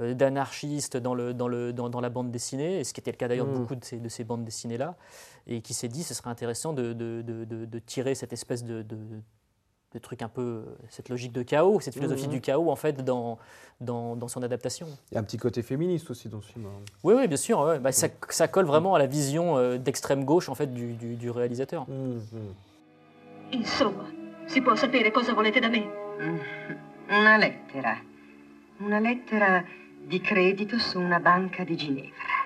[0.00, 3.12] euh, d'anarchiste dans, le, dans, le, dans, dans la bande dessinée, et ce qui était
[3.12, 3.58] le cas d'ailleurs de Mm.
[3.58, 4.96] beaucoup de ces, de ces bandes dessinées-là,
[5.46, 8.84] et qui s'est dit ce serait intéressant de tirer cette espèce de,
[9.92, 12.30] de, de truc un peu, euh, cette logique de chaos, cette philosophie Mhm.
[12.32, 13.38] du chaos, en fait, dans,
[13.80, 14.86] dans, dans son adaptation.
[15.10, 16.66] Il y a un petit côté féministe aussi dans ce film.
[16.66, 16.82] hein.
[17.04, 17.78] Oui, oui, bien sûr, ouais.
[17.78, 21.14] Bah, ça, ça colle vraiment à la vision euh, d'extrême gauche, en fait, du, du,
[21.16, 21.86] du réalisateur.
[21.88, 22.18] Mmh,
[23.52, 24.04] Insomma,
[24.46, 25.86] si può sapere cosa volete da me?
[27.08, 27.96] Una lettera.
[28.78, 29.64] Una lettera
[30.04, 32.44] di credito su una banca di Ginevra.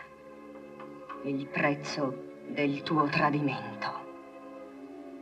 [1.25, 2.15] Il prezzo
[2.49, 4.00] del tuo tradimento.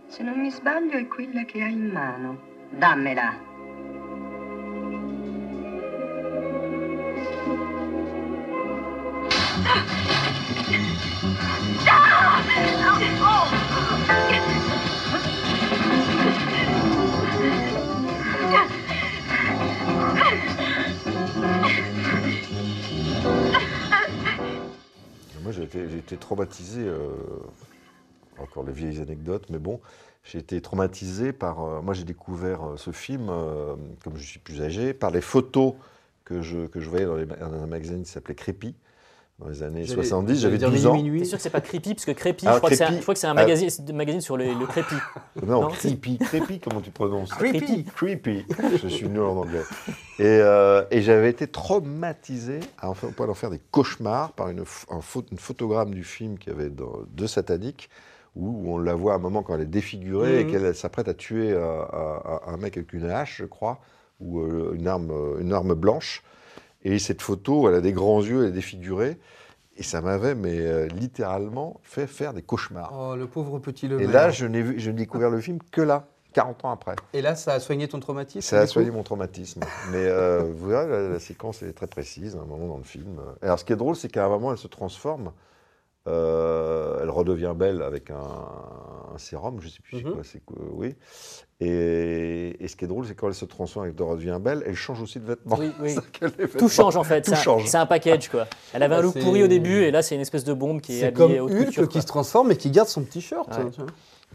[0.09, 2.38] Se non mi sbaglio è quella che hai in mano.
[2.70, 3.46] Dammela.
[25.42, 27.09] Moi, j'ai été, traumatisé, euh,
[28.43, 29.80] encore les vieilles anecdotes, mais bon,
[30.24, 31.64] j'ai été traumatisé par.
[31.64, 33.74] euh, moi, j'ai découvert euh, ce film, euh,
[34.05, 35.74] comme je suis plus âgé, par les photos
[36.24, 38.74] que je, que je voyais dans, les ma- dans un magazine qui s'appelait Crépi,
[39.39, 40.28] dans les années J'allais- 70.
[40.28, 40.97] j'allais J'avais dire 12 ans.
[41.20, 42.86] C'est sûr que c'est pas Creepy, parce que Creepy, Ah, je, crois que c'est un,
[42.89, 42.99] Creepy.
[42.99, 44.95] je crois que c'est un magazine, magazine sur le, le Creepy.
[45.47, 46.18] Non, Non, creepy.
[46.18, 47.84] Creepy, comment tu prononces Creepy.
[47.84, 48.45] Creepy.
[48.82, 49.62] Je suis nul en anglais.
[50.18, 54.32] Et, euh, et j'avais été traumatisé à en faire- au point d'en faire des cauchemars
[54.32, 57.89] par une, un une photogramme du film qui avait dans, de satanique,
[58.39, 60.51] où, on la voit à un moment quand elle est défigurée et Mhm.
[60.51, 61.82] qu'elle s'apprête à tuer euh,
[62.47, 63.78] un, mec avec une hache, je crois,
[64.20, 66.22] ou euh, une, arme, euh, une arme blanche.
[66.84, 69.18] Et cette photo, elle a des grands yeux, elle est défigurée.
[69.76, 72.93] Et ça m'avait, mais euh, littéralement, fait faire des cauchemars.
[72.97, 74.11] Oh, le pauvre petit Et Lemaire.
[74.11, 76.95] là, je n'ai vu- je n'ai découvert le film que là, 40 ans après.
[77.12, 79.61] Et là, ça a soigné ton traumatisme Ça a soigné mon traumatisme.
[79.93, 82.76] Mais euh, vous voyez, la, la séquence elle est très précise à un moment dans
[82.76, 83.18] le film.
[83.43, 85.32] Et alors, ce qui est drôle, c'est qu'à un moment, elle se transforme.
[86.09, 88.16] Euh, elle redevient belle avec un,
[89.14, 90.12] un sérum, je ne sais plus c'est Mhm.
[90.14, 90.94] quoi, c'est quoi, oui.
[91.61, 94.62] Et, et ce qui est drôle, c'est quand elle se transforme et qu'elle redevient belle,
[94.64, 95.59] elle change aussi de vêtements.
[95.59, 97.26] Oui, est Tout change en fait.
[97.26, 97.66] C'est un- change.
[97.66, 98.46] C'est un package quoi.
[98.72, 100.96] Elle avait un look pourri au début et là c'est une espèce de bombe qui
[100.96, 101.82] est C'est comme habillée haute Hulk couture.
[101.88, 102.00] qui quoi.
[102.02, 103.48] se transforme et qui garde son petit shirt.
[103.48, 103.64] Ouais.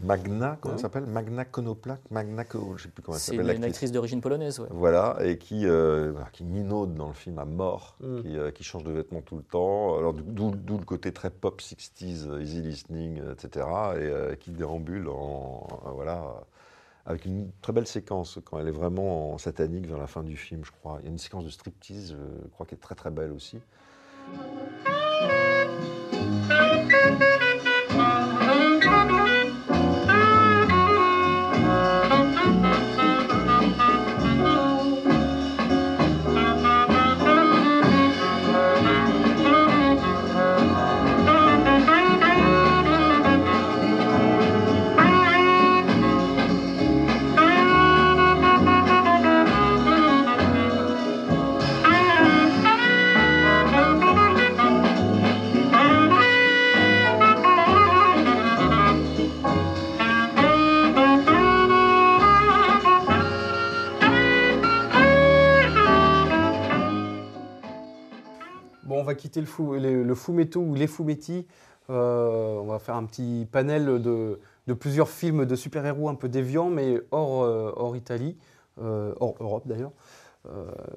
[0.02, 1.06] Magna, comment elle s'appelle?
[1.06, 4.20] Magna Konoplak Magna, je ne sais plus comment elle C'est s'appelle une, une actrice d'origine
[4.20, 4.66] polonaise, ouais.
[4.70, 8.20] Voilà, et qui, euh, qui minaude dans le film à mort, Mm.
[8.22, 9.96] qui, euh, qui change de vêtements tout le temps.
[9.96, 13.66] Alors, d'où le côté très pop 60s, euh, easy listening, etc.
[13.96, 16.42] Et euh, qui déambule en, voilà,
[17.06, 20.36] avec une très belle séquence quand elle est vraiment en satanique vers la fin du
[20.36, 20.98] film, je crois.
[21.00, 23.58] Il y a une séquence de striptease, je crois, qui est très très belle aussi.
[69.40, 71.46] Le, fou, le fumetto ou les fumetti.
[71.90, 76.28] Euh, on va faire un petit panel de, de plusieurs films de super-héros un peu
[76.28, 78.36] déviants, mais hors, euh, hors Italie,
[78.80, 79.92] euh, hors Europe d'ailleurs.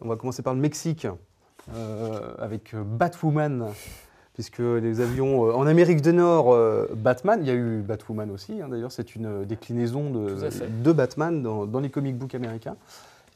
[0.01, 1.07] On va commencer par le Mexique
[2.37, 3.67] avec Batwoman,
[4.33, 6.53] puisque nous avions en Amérique du Nord
[6.93, 7.39] Batman.
[7.41, 11.79] Il y a eu Batwoman aussi, hein, d'ailleurs, c'est une déclinaison de, Batman dans, dans
[11.79, 12.75] les comic books américains.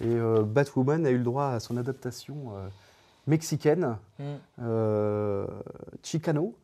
[0.02, 2.52] Et Batwoman a eu le droit à son adaptation
[3.28, 3.98] mexicaine.
[4.20, 4.24] Mm.
[4.64, 5.48] Euh,
[6.04, 6.56] Chicano,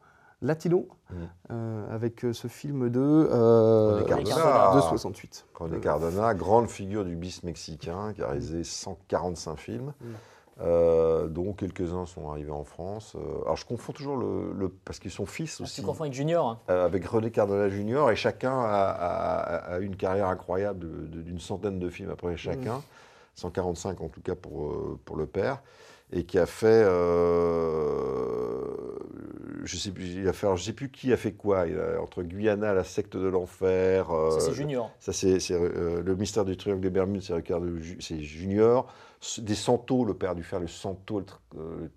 [0.42, 1.16] Latino, Mm.
[1.52, 4.76] euh, avec euh, ce film de, euh, René Cardona.
[4.76, 5.46] de 68.
[5.56, 9.94] René Cardona, grande figure du bis mexicain, qui a réalisé 145 films,
[10.60, 13.16] euh, dont quelques-uns sont arrivés en France.
[13.16, 16.04] Euh, alors je confonds toujours le, le- parce qu'ils sont fils Ah, aussi, tu confonds
[16.04, 16.48] avec Junior.
[16.48, 16.60] hein.
[16.70, 21.80] euh, avec René Cardona Junior, et chacun a, a- a une carrière incroyable d'une centaine
[21.80, 22.82] de films après chacun,
[23.36, 25.62] 145 en tout cas pour, pour le père,
[26.12, 26.84] et qui a fait,
[28.08, 28.64] euh,
[29.64, 31.78] je sais plus, il a fait, alors, je sais plus qui a fait quoi, il
[31.78, 34.12] a- entre Guyana, la secte de l'enfer.
[34.12, 34.92] euh, Ça, c'est Junior.
[35.00, 37.68] ça, c'est euh, le mystère du triangle des Bermudes, c'est Ricardo
[38.00, 38.88] c'est Junior.
[39.40, 41.22] Des Santos, le père dû faire le Santo,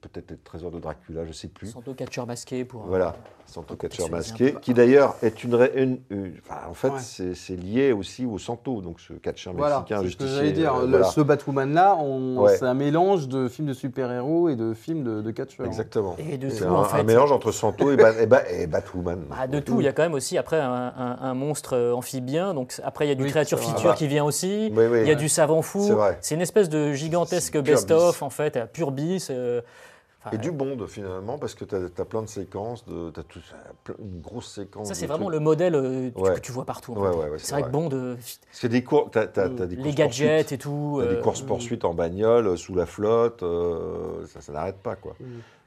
[0.00, 1.66] peut-être le trésor de Dracula, je sais plus.
[1.68, 2.82] Santo catcheur masqué pour.
[2.86, 3.14] Voilà,
[3.50, 6.74] Santo pour Catcher contextualiser un masqué, qui d'ailleurs est une, ré- une- une- enfin, en
[6.74, 7.32] fait, Ouais.
[7.34, 10.36] c'est lié aussi au Santo, donc ce catcheur Voilà, mexicain c'est ce que justicier.
[10.36, 10.74] j'allais dire.
[10.74, 11.04] euh, voilà.
[11.06, 12.56] Ce Batwoman-là, Ouais.
[12.56, 15.66] c'est un mélange de films de super-héros et de films de, de catcheurs.
[15.66, 16.16] Exactement.
[16.18, 17.00] Et de C'est tout, un, en fait.
[17.00, 19.24] un mélange entre Santo et, Ba- et, Ba- et Batwoman.
[19.38, 21.92] Ah, de tout, il y a quand même aussi après un, un- un monstre euh,
[21.92, 24.84] amphibien, donc après il y a du Oui, créature feature Ah qui vient aussi, Oui,
[24.90, 25.00] oui.
[25.02, 26.18] il y a du savant fou, C'est vrai.
[26.20, 28.22] c'est une espèce de gigantesque best-of bis.
[28.22, 29.28] en fait, à pur bis.
[29.30, 29.60] euh,
[30.24, 33.40] enfin, Et du Bond finalement, parce que tu as, plein de séquences, de, as tout,
[33.98, 34.88] une grosse séquence.
[34.88, 35.34] ça c'est vraiment trucs.
[35.34, 36.34] le modèle euh, tu- Ouais.
[36.34, 36.92] que tu vois partout.
[36.94, 37.16] en Ouais, fait.
[37.18, 37.70] ouais, ouais, c'est c'est vrai, vrai.
[37.70, 38.16] que Bond, euh,
[38.60, 40.98] que des cours, des les gadgets et tout.
[41.02, 45.14] Des euh, courses-poursuites en bagnole, euh, sous la flotte, euh, ça, ça n'arrête pas, quoi.
[45.20, 45.24] Mm.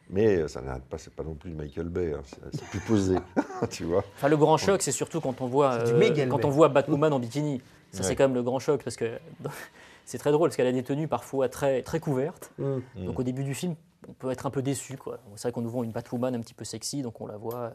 [0.09, 2.79] Mais euh, ça n'arrête pas, c'est pas non plus Michael Bay, hein, c'est, c'est plus
[2.81, 3.15] posé,
[3.71, 4.03] tu vois.
[4.17, 7.13] Enfin, le grand choc, c'est surtout quand on voit, C'est euh, quand on voit Batwoman
[7.13, 7.61] en bikini.
[7.91, 8.07] Ça, Ouais.
[8.07, 9.05] c'est quand même le grand choc parce que
[10.05, 12.51] c'est très drôle parce qu'elle a des tenues parfois très, très couvertes.
[12.59, 12.63] Mm.
[12.95, 13.05] Mm.
[13.05, 13.75] Donc au début du film,
[14.07, 14.97] on peut être un peu déçu.
[14.97, 15.19] quoi.
[15.35, 17.55] C'est vrai qu'on nous vend une Batwoman un petit peu sexy, donc on la voit
[17.55, 17.71] euh,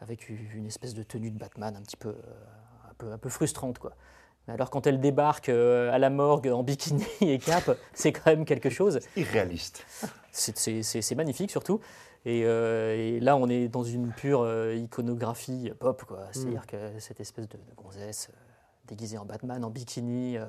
[0.00, 3.28] avec une espèce de tenue de Batman un petit peu, euh, un peu, un peu
[3.28, 3.78] frustrante.
[3.78, 3.92] Quoi.
[4.46, 8.26] Mais alors quand elle débarque euh, à la morgue en bikini et cap, c'est quand
[8.26, 9.00] même quelque chose.
[9.16, 9.84] Irréaliste.
[10.32, 11.80] C'est- magnifique surtout.
[12.26, 16.02] Et, euh, et là, on est dans une pure euh, iconographie pop.
[16.04, 16.26] quoi.
[16.32, 18.36] C'est-à-dire que cette espèce de, de gonzesse euh,
[18.88, 20.44] déguisée en Batman, en bikini, euh,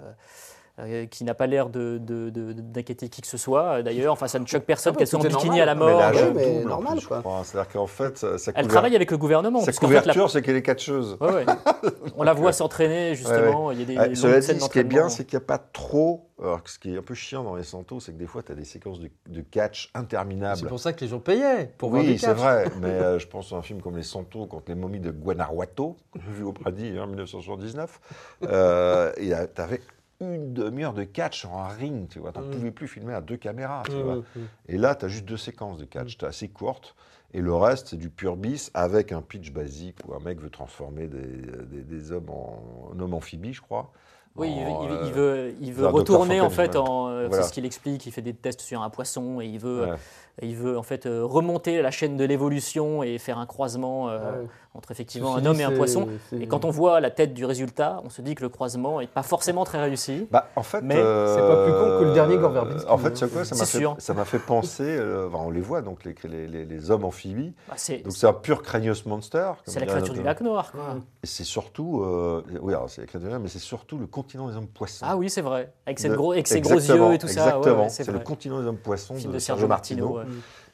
[1.09, 3.81] qui n'a pas l'air de- de- de- d'inquiéter qui que ce soit.
[3.81, 5.61] D'ailleurs, enfin, ça ne choque personne Ah bah, qu'elle soit en bikini normal.
[5.61, 6.33] à la mort.
[6.35, 7.19] mais normal, quoi.
[7.19, 7.41] crois.
[7.43, 8.25] C'est-à-dire qu'en fait,
[8.55, 9.61] Elle travaille avec le gouvernement.
[9.61, 11.17] sa couverture, c'est qu'elle est catcheuse.
[11.19, 11.45] Ouais, ouais.
[12.15, 13.71] On la voit s'entraîner, justement.
[13.71, 16.23] Il y a des dit, ce qui est bien, c'est qu'il n'y a pas trop.
[16.39, 18.51] Alors, ce qui est un peu chiant dans les Santos, c'est que des fois, tu
[18.51, 20.67] as des séquences de, de catch C'est interminables.
[20.67, 23.51] pour ça que les gens payaient pour voir Oui, c'est vrai, mais euh, je pense
[23.53, 27.07] à un film comme Les Santos contre les momies de Guanajuato, vu au Pradi en
[27.07, 27.99] 1979.
[28.43, 29.81] Euh, et tu avais
[30.19, 32.31] une demi-heure de catch en un ring, tu vois.
[32.31, 32.51] Tu ne Mm.
[32.51, 34.15] pouvais plus filmer à deux caméras, tu Mm, vois.
[34.15, 34.39] mm.
[34.69, 36.95] Et là, tu as juste deux séquences de catch, tu assez courtes.
[37.33, 40.49] Et le reste, c'est du pur bis avec un pitch basique où un mec veut
[40.49, 41.19] transformer des,
[41.65, 43.91] des- des hommes en, en hommes amphibies, je crois.
[44.37, 45.97] Oui, il veut, en, il veut- euh, il veut, il veut vers Dr.
[45.99, 47.09] retourner en fait en.
[47.09, 47.41] euh, Voilà.
[47.43, 48.05] C'est ce qu'il explique.
[48.05, 49.97] Il fait des tests sur un poisson et il veut, ouais.
[50.41, 54.17] Il veut en fait euh, remonter la chaîne de l'évolution et faire un croisement euh,
[54.17, 54.47] Ouais.
[54.75, 56.07] entre effectivement Ceci un homme et un poisson.
[56.39, 59.07] Et quand on voit la tête du résultat, on se dit que le croisement n'est
[59.07, 60.27] pas forcément très réussi.
[60.29, 63.07] Bah, en fait, Mais c'est pas plus con que le dernier Gore Verbinski, En fait,
[63.09, 63.15] hein.
[63.15, 63.95] ça m'a C'est fait, sûr.
[63.97, 64.83] ça m'a fait penser.
[64.85, 67.53] euh, enfin, on les voit donc les, les, les- les hommes amphibies.
[67.67, 69.51] Bah, c'est Donc c'est un pur Cranios Monster.
[69.65, 70.71] c'est la créature du lac noir.
[70.71, 70.97] quoi.
[71.23, 74.47] Et c'est surtout, euh, oui, c'est la créature du lac, mais c'est surtout le continent
[74.49, 75.05] des hommes poissons.
[75.07, 75.73] Ah oui, c'est vrai.
[75.87, 77.47] Avec, cette gros, avec ses gros yeux et tout ça.
[77.47, 77.83] Exactement.
[77.83, 80.19] ouais, c'est c'est le continent des hommes poissons de, Sergio Martino.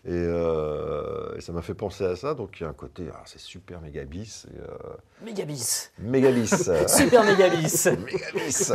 [0.06, 2.34] Et, euh, et ça m'a fait penser à ça.
[2.34, 4.46] Donc il y a un côté, alors, c'est super méga bis.
[4.54, 5.92] et, euh, Mégabis.
[6.00, 6.70] méga bis.
[6.88, 7.86] Super mégabis.
[8.06, 8.72] méga bis.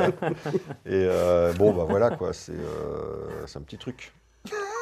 [0.86, 2.52] Et euh, bon, bah voilà quoi, c'est
[3.46, 4.12] c'est un petit truc.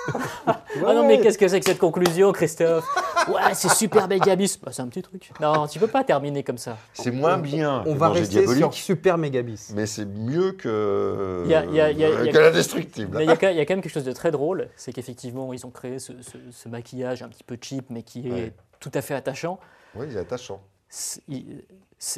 [0.86, 2.84] Ah non, mais qu'est-ce que c'est que cette conclusion, Christophe?
[3.28, 4.58] Ouais, c'est super mégabis.
[4.60, 5.30] Bah, c'est un petit truc.
[5.40, 6.76] Non, tu peux pas terminer comme ça.
[6.92, 9.72] C'est moins bien On que va rester sur Super Mégabis.
[9.74, 12.32] mais c'est mieux que, Il y a- y a- il y a- il y a-
[12.32, 13.16] que l'indestructible.
[13.16, 14.68] Mais il y, a quand il y a quand même quelque chose de très drôle,
[14.76, 18.28] c'est qu'effectivement, ils ont créé ce, ce- ce maquillage un petit peu cheap, mais qui
[18.28, 18.52] est Ouais.
[18.78, 19.58] tout à fait attachant.
[19.94, 20.60] Oui, il est attachant.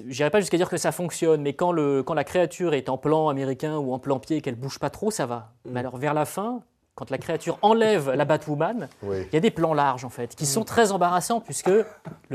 [0.08, 2.98] J'irai pas jusqu'à dire que ça fonctionne, mais quand, le, quand la créature est en
[2.98, 5.52] plan américain ou en plan pied et qu'elle bouge pas trop, ça va.
[5.64, 5.70] Mm.
[5.72, 6.62] Mais alors vers la fin,
[6.98, 9.18] quand la créature enlève la Batwoman, Oui.
[9.30, 11.84] il y a des plans larges en fait, qui sont très embarrassants puisque le,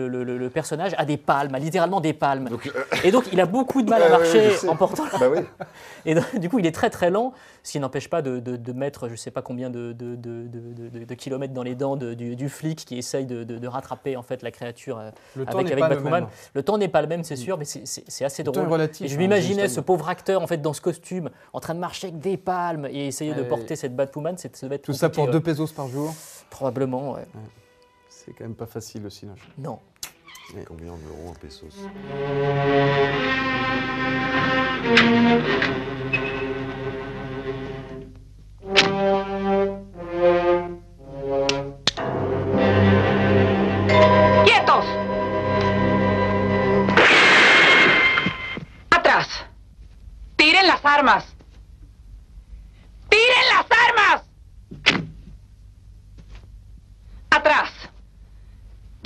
[0.07, 2.47] le- le- le personnage a des palmes, a littéralement des palmes.
[2.47, 5.27] Donc, euh, Et donc il a beaucoup de mal à ouais, marcher en portant bah
[5.29, 5.39] oui.
[6.05, 8.55] et donc, du coup, il est très très lent, ce qui n'empêche pas de, de-
[8.55, 11.63] de mettre je ne sais pas combien de, de- de- de- de- de kilomètres dans
[11.63, 14.51] les dents de- du, du flic qui essaye de, de- de rattraper en fait la
[14.51, 16.27] créature euh, Le avec, Batwoman.
[16.53, 18.65] Le temps n'est pas le même, c'est sûr, mais c'est- c'est c'est assez drôle.
[18.69, 21.73] relatif, Et je hein, m'imaginais ce pauvre acteur en fait dans ce costume, en train
[21.75, 23.47] de marcher avec des palmes et essayer de Ouais.
[23.49, 25.43] porter cette Batwoman, c'est- ça devait être Tout ça pour compliqué, 2 ouais.
[25.53, 26.13] pesos par jour.
[26.49, 27.25] Probablement, ouais.
[28.09, 29.39] C'est quand même pas facile le cinoche.
[29.57, 29.79] Non.
[30.67, 31.73] Combien d'euros en pesos
[44.45, 44.85] ¡Quietos!
[48.91, 49.27] ¡Atrás!
[50.37, 51.32] ¡Tiren las armas!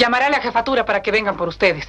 [0.08, 1.86] Llamaré a la jefatura para que vengan por ustedes.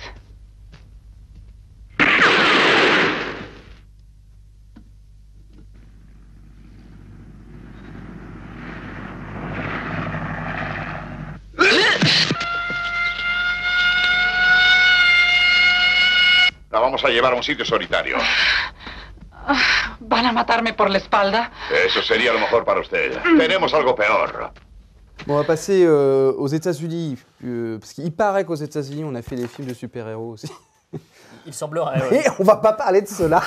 [16.73, 18.16] La vamos a llevar a un sitio solitario.
[20.01, 21.53] ¿Van a matarme por la espalda?
[21.87, 23.16] Eso sería lo mejor para usted.
[23.39, 24.53] Tenemos algo peor.
[25.29, 29.20] Bon, on va passer euh, aux États-Unis, euh, parce qu'il paraît qu'aux États-Unis, on a
[29.20, 30.51] fait des films de super-héros aussi.
[31.47, 32.01] Il semblerait.
[32.11, 32.20] ouais.
[32.24, 33.43] Et on va pas parler de cela.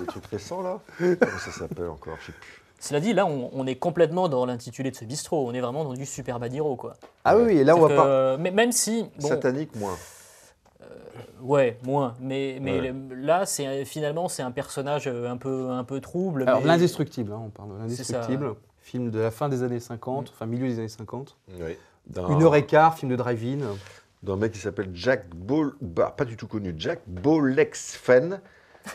[0.00, 0.80] Des trucs récents là?
[0.98, 2.16] Comment ça s'appelle encore?
[2.20, 2.62] Je sais plus.
[2.78, 5.48] Cela dit, là, on, on est complètement dans l'intitulé de ce bistrot.
[5.48, 6.92] On est vraiment dans du super bad hero, quoi.
[7.24, 8.06] Ah oui, et là, on va pas.
[8.06, 9.96] euh, mais même si, bon, Satanique moins.
[11.40, 12.14] Ouais, moins.
[12.20, 12.94] Mais, mais Ouais.
[13.16, 16.42] là, c'est finalement, c'est un personnage euh, un peu, un peu trouble.
[16.46, 18.12] Alors, mais- l'indestructible, hein, on parle de C'est ça.
[18.20, 18.54] l'indestructible.
[18.88, 21.36] Film de la fin des années 50, enfin milieu des années 50.
[21.60, 21.76] Oui.
[22.06, 23.58] D'un- Une heure et quart, film de drive-in.
[24.22, 28.40] D'un mec qui s'appelle Jack Ball, bah, pas du tout connu, Jack Bolexfen.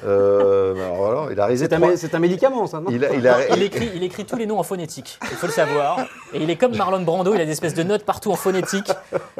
[0.04, 3.56] Euh, alors il a réalisé C'est un, trois- médicament, ça, non il a, il a-
[3.56, 6.00] il écrit, il écrit tous les noms en phonétique, il faut le savoir.
[6.34, 8.92] Et il est comme Marlon Brando, il a des espèces de notes partout en phonétique.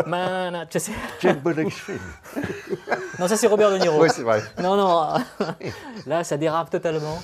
[0.06, 1.98] Mana- tu sais- Jack Bolexfen.
[3.18, 4.00] Non, ça c'est Robert De Niro.
[4.04, 4.44] Oui, c'est vrai.
[4.62, 5.14] Non, non,
[6.06, 7.20] là ça dérape totalement.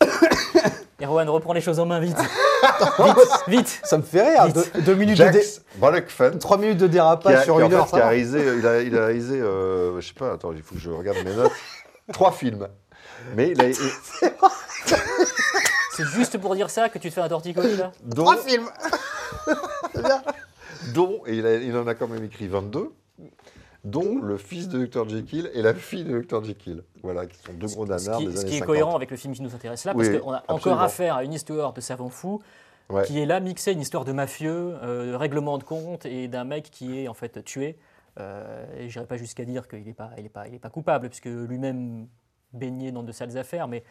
[1.02, 2.16] Erwan, reprends les choses en main vite.
[2.98, 3.16] Vite,
[3.48, 3.80] vite.
[3.84, 4.46] Ça me fait rire.
[4.46, 4.70] Vite.
[4.74, 7.84] Deux, deux minutes de dé- trois minutes de dérapage a, sur une fait, heure.
[7.84, 8.08] qui ça a va.
[8.08, 10.90] réalisé, il a, il a réalisé, euh, je sais pas, attends, il faut que je
[10.90, 11.52] regarde mes notes,
[12.12, 12.66] trois films.
[13.34, 13.74] Mais il a, il-
[15.92, 17.92] C'est juste pour dire ça que tu te fais un torticolis là?
[18.02, 18.68] Dont, films
[20.94, 22.90] dont, et il, a- il en a quand même écrit 22,
[23.86, 25.08] dont le fils de Dr.
[25.08, 26.42] Jekyll et la fille de Dr.
[26.44, 26.82] Jekyll.
[27.02, 28.66] Voilà, qui sont deux gros Ce nanars qui, des ce qui est 50.
[28.66, 30.56] cohérent avec le film qui nous intéresse là, parce qu'on a absolument.
[30.56, 32.42] encore affaire à une histoire de savant fou
[32.88, 33.02] Ouais.
[33.02, 36.44] qui est là mixée une histoire de mafieux, euh, de règlement de compte et d'un
[36.44, 37.78] mec qui est en fait tué.
[38.20, 40.70] Euh, et j'irai pas jusqu'à dire qu'il n'est pas, il est pas, il est pas
[40.70, 42.06] coupable, puisque lui-même
[42.52, 43.82] baignait dans de sales affaires, mais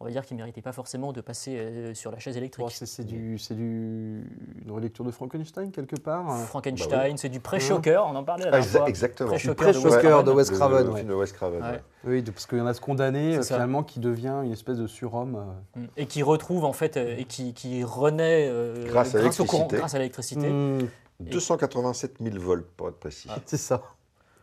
[0.00, 2.64] on va dire qu'il méritait pas forcément de passer euh, sur la chaise électrique.
[2.64, 4.24] Bon, c'est, du, c'est du,
[4.64, 6.28] une relecture de Frankenstein quelque part.
[6.28, 6.44] hein.
[6.46, 8.88] Frankenstein, c'est du pré-shocker, on en parlait la Ah, fois.
[8.88, 9.30] exactement.
[9.30, 10.24] Pré-shocker de Wes Pré-shocker Craven.
[10.26, 10.84] de Wes Craven.
[10.86, 10.98] Le, ouais.
[11.00, 11.62] film de Wes Craven.
[11.62, 11.68] Ouais.
[11.70, 11.82] ouais.
[12.06, 14.86] Oui, parce qu'il y en a ce condamné euh, finalement qui devient une espèce de
[14.86, 15.36] surhomme.
[15.76, 15.80] euh.
[15.80, 15.86] Mm.
[15.96, 19.28] Et qui retrouve en fait, euh, et qui, qui renaît euh, Grâce à au courant,
[19.68, 19.76] l'électricité.
[19.76, 20.48] grâce à l'électricité.
[20.50, 20.88] Mm,
[21.20, 23.28] 287 000 volts, pour être précis.
[23.30, 23.38] Ah.
[23.46, 23.82] c'est ça.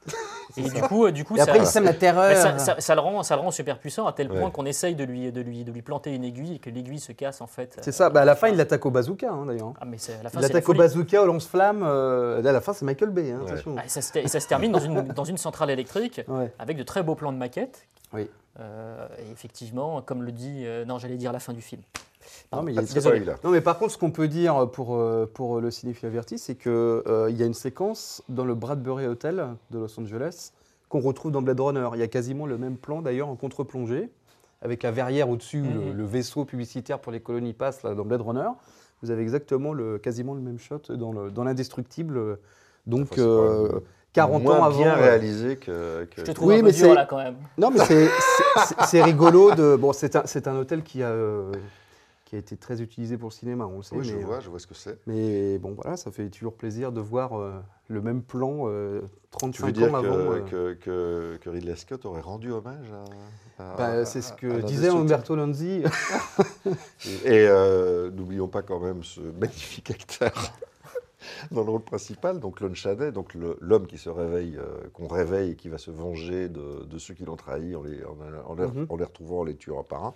[0.57, 2.35] Et du coup, euh, du coup, Et après, ça, il sème la terreur.
[2.35, 4.51] ça, ça- ça le rend, ça le rend super puissant à tel point Ouais.
[4.51, 7.11] qu'on essaye de lui, de, lui, de lui planter une aiguille et que l'aiguille se
[7.11, 7.77] casse en fait.
[7.81, 8.09] C'est ça.
[8.09, 9.73] Bah, à la fin, il l'attaque au bazooka, hein, d'ailleurs.
[9.79, 11.83] Ah, mais à la fin, Il la l'attaque au bazooka, au lance-flamme.
[11.83, 13.31] euh, à la fin, c'est Michael Bay.
[13.31, 13.51] Hein, Ouais.
[13.51, 13.75] attention.
[13.77, 16.51] Ah, et, ça se, et ça se termine dans une, dans une centrale électrique Ouais.
[16.59, 17.85] avec de très beaux plans de maquette.
[18.13, 18.29] Oui.
[18.59, 20.63] Euh, et effectivement, comme le dit.
[20.65, 21.81] euh, non, j'allais dire la fin du film.
[22.53, 23.36] Non, mais il y a- là.
[23.43, 26.55] Non, mais par contre, ce qu'on peut dire pour, euh, pour le cinéphile averti, c'est
[26.55, 30.51] qu'il y a une séquence dans le Bradbury Hotel de Los Angeles
[30.89, 31.88] qu'on retrouve dans Blade Runner.
[31.93, 34.09] Il y a quasiment le même plan, d'ailleurs, en contre-plongée,
[34.61, 35.97] avec la verrière au-dessus, le, Mhm.
[35.97, 38.49] le vaisseau publicitaire pour les colonies passe là, dans Blade Runner.
[39.01, 42.38] Vous avez exactement le, quasiment le même shot dans le- dans l'Indestructible.
[42.86, 43.79] Donc, Enfin, c'est euh, pas-
[44.13, 44.77] 40 Moins ans avant.
[44.77, 46.03] bien euh, réalisé que.
[46.03, 47.36] que- Je te trouve Oui, un peu mais dur là quand même.
[47.57, 49.75] Non, mais c'est- rigolo de.
[49.77, 51.51] Bon, c'est un, c'est un hôtel qui a, euh,
[52.32, 53.93] qui a été très utilisé pour le cinéma, on le sait.
[53.93, 54.97] Oui, je vois, je vois ce que c'est.
[55.05, 57.59] Mais bon, voilà, ça fait toujours plaisir de voir euh,
[57.89, 60.32] le même plan euh, Tu veux 35 dire ans que, avant.
[60.32, 60.39] euh.
[60.39, 62.88] que, que, que Ridley Scott aurait rendu hommage
[63.59, 63.63] à.
[63.63, 65.84] à- Bah, à- c'est ce que disait Umberto Lanzi.
[67.25, 70.32] Et euh, n'oublions pas quand même ce magnifique acteur
[71.51, 75.51] dans le rôle principal, donc Lon Chaney, donc l'homme qui se réveille, euh, qu'on réveille
[75.51, 78.15] et qui va se venger de, de ceux qui l'ont trahi en les, en,
[78.49, 78.86] en les, Mhm.
[78.88, 80.13] en les retrouvant, en les tuant un par un.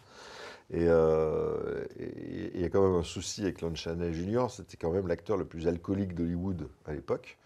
[0.73, 4.77] Et euh, et- il y a quand même un souci avec Lon Chaney Jr., c'était
[4.77, 7.37] quand même l'acteur le plus alcoolique d'Hollywood à l'époque.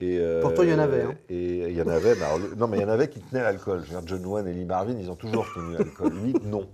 [0.00, 1.14] Et, euh, Pourtant, il y en avait, hein.
[1.30, 2.14] Et il y en avait,
[2.56, 3.82] non, mais il y en avait qui tenaient à l'alcool.
[3.86, 6.12] Je veux dire, John Wayne et Lee Marvin, ils ont toujours tenu à l'alcool.
[6.12, 6.68] Lui, non.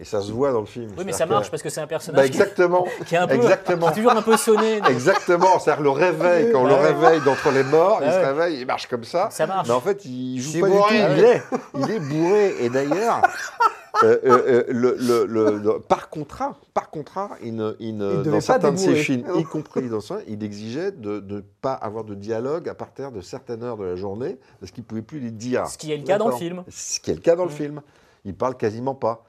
[0.00, 0.90] Et ça se voit dans le film.
[0.98, 2.84] Oui, mais ça marche que- parce que c'est un Bah, personnage qui- exactement.
[3.06, 3.86] qui, est un peu, Exactement.
[3.86, 4.80] qui est toujours un peu sonné.
[4.80, 5.58] donc Exactement.
[5.60, 6.92] C'est-à-dire le réveil, quand on Bah le ouais.
[7.08, 9.28] réveille d'entre les morts, il Bah se réveille, il marche comme ça.
[9.30, 9.68] Ça marche.
[9.68, 10.98] Mais en fait, il joue pas bourré.
[10.98, 11.06] du tout.
[11.08, 11.42] Ah Il est,
[11.86, 12.54] il est bourré.
[12.64, 13.22] Et d'ailleurs,
[14.04, 18.10] euh, euh, euh, le, le- le- le- par contrat, par contrat, il ne, il ne-
[18.10, 21.40] Il devait dans pas certains de films, y compris dans ça, il exigeait de ne
[21.60, 24.86] pas avoir de dialogue à partir de certaines heures de la journée, parce qu'il ne
[24.86, 25.66] pouvait plus les dire.
[25.66, 26.64] Ce qui est le cas dans le film.
[26.68, 27.54] Ce qui est le cas dans le Mm.
[27.54, 27.82] film.
[28.24, 29.24] Il parle quasiment pas.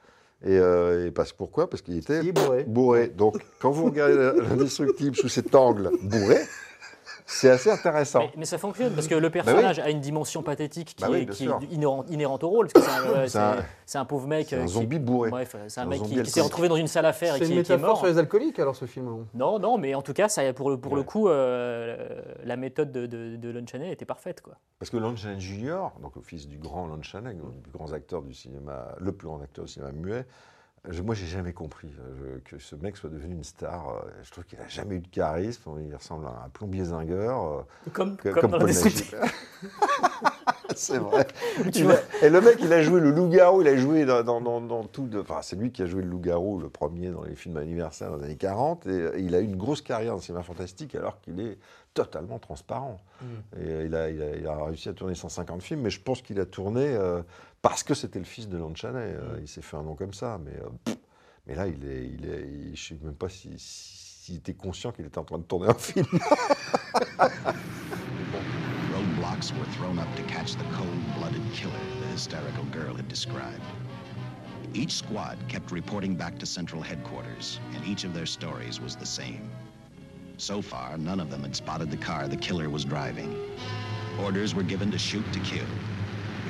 [0.45, 1.70] Et, euh, et parce, pourquoi?
[1.70, 2.64] Parce qu'il était bourré.
[2.66, 3.07] bourré.
[3.07, 6.38] Donc, quand vous regardez l'indestructible sous cet angle bourré,
[7.26, 8.19] c'est assez intéressant.
[8.19, 11.19] Mais, mais ça fonctionne parce que le personnage a une dimension pathétique qui Bah oui,
[11.21, 12.67] est, qui inhérente, inhérente au rôle.
[12.74, 14.47] Parce que c'est un, ouais, C'est un- c'est- c'est un pauvre mec.
[14.49, 15.30] c'est un euh, qui- zombie bourré.
[15.30, 17.45] Bref, c'est un Un mec qui, s'est retrouvé dans une salle à faire et C'est
[17.45, 17.97] qui, une est- qui est métaphore mort.
[17.99, 19.26] sur les alcooliques, alors, ce film.
[19.34, 22.91] Non, non, mais en tout cas, ça, pour, le, pour le coup, euh, la méthode
[22.91, 24.41] de, de, de Lon Chaney était parfaite.
[24.41, 24.55] Quoi.
[24.80, 28.21] Parce que Lon Chaney Jr., donc le fils du grand Lon Chaney, plus grands acteurs
[28.21, 30.26] du cinéma, le plus grand acteur du cinéma muet,
[30.90, 33.90] je- moi, j'ai jamais compris euh, je- que ce mec soit devenu une star.
[33.90, 35.72] Euh, Je trouve qu'il a jamais eu de charisme.
[35.88, 37.44] Il ressemble à un plombier zingueur.
[37.46, 37.62] euh,
[37.94, 38.66] Comme, comme, Nagy.
[38.66, 39.16] descriptif.
[40.76, 41.28] C'est vrai.
[41.72, 41.96] Tu Il vois.
[41.96, 44.60] a- et le mec, il a joué le loup-garou, il a joué dans, dans- dans-
[44.62, 45.06] dans tout.
[45.08, 48.10] de- Enfin, c'est lui qui a joué le loup-garou, le premier dans les films anniversaires
[48.10, 48.88] dans les années 40.
[48.88, 51.60] Et il a eu une grosse carrière dans le cinéma fantastique alors qu'il est
[51.94, 53.00] totalement transparent.
[53.22, 53.26] Mm.
[53.62, 56.22] Et il, a, il a- il a réussi à tourner 150 films, mais je pense
[56.24, 57.22] qu'il a tourné euh,
[57.64, 58.99] parce que c'était le fils de Lon Chaney.
[58.99, 60.38] euh, il s'est fait un nom comme ça.
[60.43, 60.97] Mais, euh, pff,
[61.47, 64.36] mais là, il est, il est, il- je ne sais même pas si- si- s'il
[64.38, 66.05] était conscient qu'il était en train de tourner un film.
[68.93, 73.61] Roadblocks were thrown up to catch the cold-blooded killer the hysterical girl had described.
[74.74, 79.05] Each squad kept reporting back to central headquarters, and each of their stories was the
[79.05, 79.49] same.
[80.38, 83.36] So far, none of them had spotted the car the killer was driving.
[84.22, 85.66] Orders were given to shoot to kill,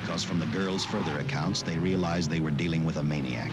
[0.04, 3.50] because from the girls' further accounts, they realized they were dealing with a maniac.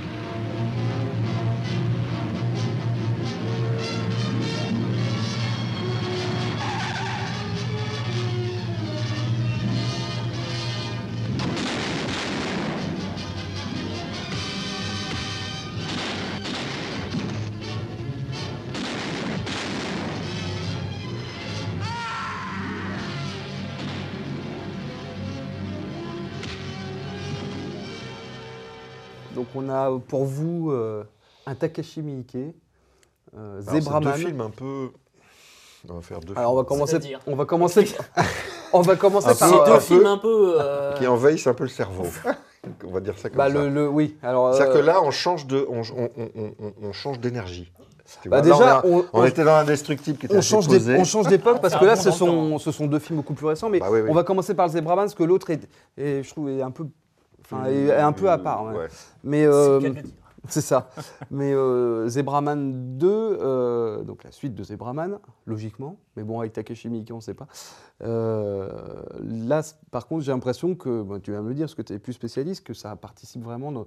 [29.60, 31.04] On a pour vous euh,
[31.46, 34.12] un Takashi Miike, euh, Alors, c'est Zebraman.
[34.12, 34.90] deux films un peu.
[35.88, 37.16] On va faire deux Alors, on va films commencer.
[37.26, 37.94] On va commencer.
[38.72, 39.48] on va commencer par.
[39.50, 40.54] peu- C'est un deux peu- films un peu.
[40.60, 42.04] euh, qui envahissent un peu le cerveau.
[42.86, 43.54] on va dire ça comme Bah, ça.
[43.54, 44.16] le, le- oui.
[44.22, 44.54] Alors.
[44.54, 47.72] C'est-à-dire euh, que là, on change de, on, on- on- on- on change d'énergie.
[48.26, 50.94] Bah, là, déjà, on, a- on, on était dans l'indestructible qui était on change posé.
[50.94, 53.46] d'é- on change d'époque parce que là, ce sont, ce sont deux films beaucoup plus
[53.46, 53.70] récents.
[53.70, 54.08] Mais Bah oui, oui.
[54.10, 56.72] on va commencer par le Zebraman parce que l'autre est, est, je trouve, est un
[56.72, 56.86] peu,
[57.50, 58.64] enfin, est, est un peu à part.
[58.64, 58.76] ouais.
[58.76, 58.88] Ouais.
[59.24, 59.92] Mais c'est euh,
[60.48, 60.90] c'est ça.
[61.30, 65.96] Mais euh, Zebraman 2, euh, donc la suite de Zebraman, logiquement.
[66.16, 67.46] Mais bon, avec Takeshi Miike, on ne sait pas.
[68.02, 68.68] Euh,
[69.22, 71.92] là, par contre, j'ai l'impression que, bon, tu vas me le dire, parce que tu
[71.92, 73.84] es plus spécialiste, que ça participe vraiment d'une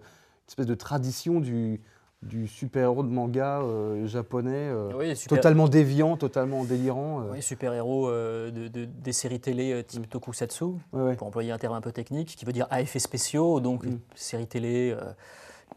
[0.48, 1.82] espèce de tradition du,
[2.24, 7.22] du super-héros de manga euh, japonais, euh, Oui, super- totalement déviant, totalement délirant.
[7.22, 7.32] euh.
[7.34, 11.16] Oui, super-héros de, de- des séries télé type tokusatsu, Ouais, ouais.
[11.16, 14.00] pour employer un terme un peu technique, qui veut dire à effets spéciaux, donc une
[14.16, 14.96] série télé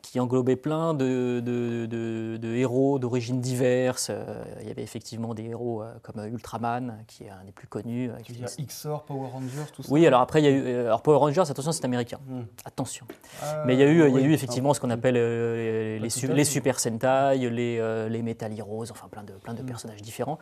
[0.06, 4.08] qui englobait plein de, de- de- de héros d'origines diverses.
[4.10, 7.66] Euh, il y avait effectivement des héros euh, comme Ultraman, qui est un des plus
[7.66, 8.10] connus.
[8.10, 9.88] euh, qui Il y a fait- XOR, Power Rangers, tout ça.
[9.92, 10.76] Oui, alors après, il y a eu.
[10.86, 12.18] Alors Power Rangers, attention, c'est américain.
[12.28, 12.42] Hmm.
[12.64, 13.04] Attention.
[13.42, 15.98] Ah, Mais il y a eu, il y a eu effectivement ce qu'on appelle euh,
[15.98, 16.44] les, su- fait.
[16.44, 20.38] Super Sentai, les, euh, les Metal Heroes, enfin plein de, plein de personnages différents.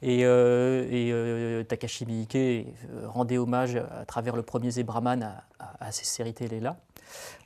[0.00, 2.68] Et, et, Takashi Miike
[3.06, 6.76] rendait hommage à travers le premier Zebraman à, à- à ces séries télé-là.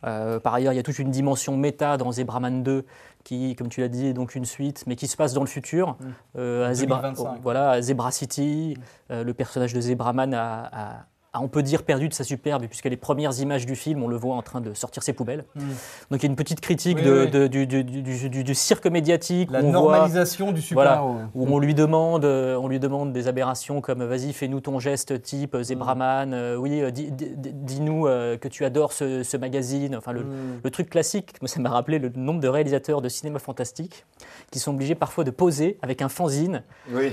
[0.05, 2.85] Euh, par ailleurs, il y a toute une dimension méta dans Zebraman 2
[3.25, 5.47] qui, comme tu l'as dit, est donc une suite, mais qui se passe dans le
[5.47, 5.97] futur.
[6.37, 7.41] Euh, à, Zebra, 2025.
[7.43, 8.77] voilà, à Zebra City,
[9.11, 11.07] euh, le personnage de Zebraman a,
[11.41, 14.17] on peut dire, perdu de sa superbe, puisque les premières images du film, on le
[14.17, 15.45] voit en train de sortir ses poubelles.
[16.11, 17.31] Donc il y a une petite critique Oui, de- oui.
[17.31, 19.51] de- du, du- du- du- du cirque médiatique.
[19.51, 21.17] La voit- normalisation du voilà, super-héros.
[21.17, 21.25] ouais.
[21.35, 25.23] où on lui demande, euh, on lui demande des aberrations comme vas-y fais-nous ton geste
[25.23, 29.97] type euh, Zebraman, euh, oui dis- dis- dis-nous euh, que tu adores ce, ce magazine,
[29.97, 30.61] enfin le, Mm.
[30.63, 31.33] le truc classique.
[31.41, 34.05] Moi ça m'a rappelé le nombre de réalisateurs de cinéma fantastique
[34.51, 36.63] qui sont obligés parfois de poser avec un fanzine.
[36.91, 37.13] Oui.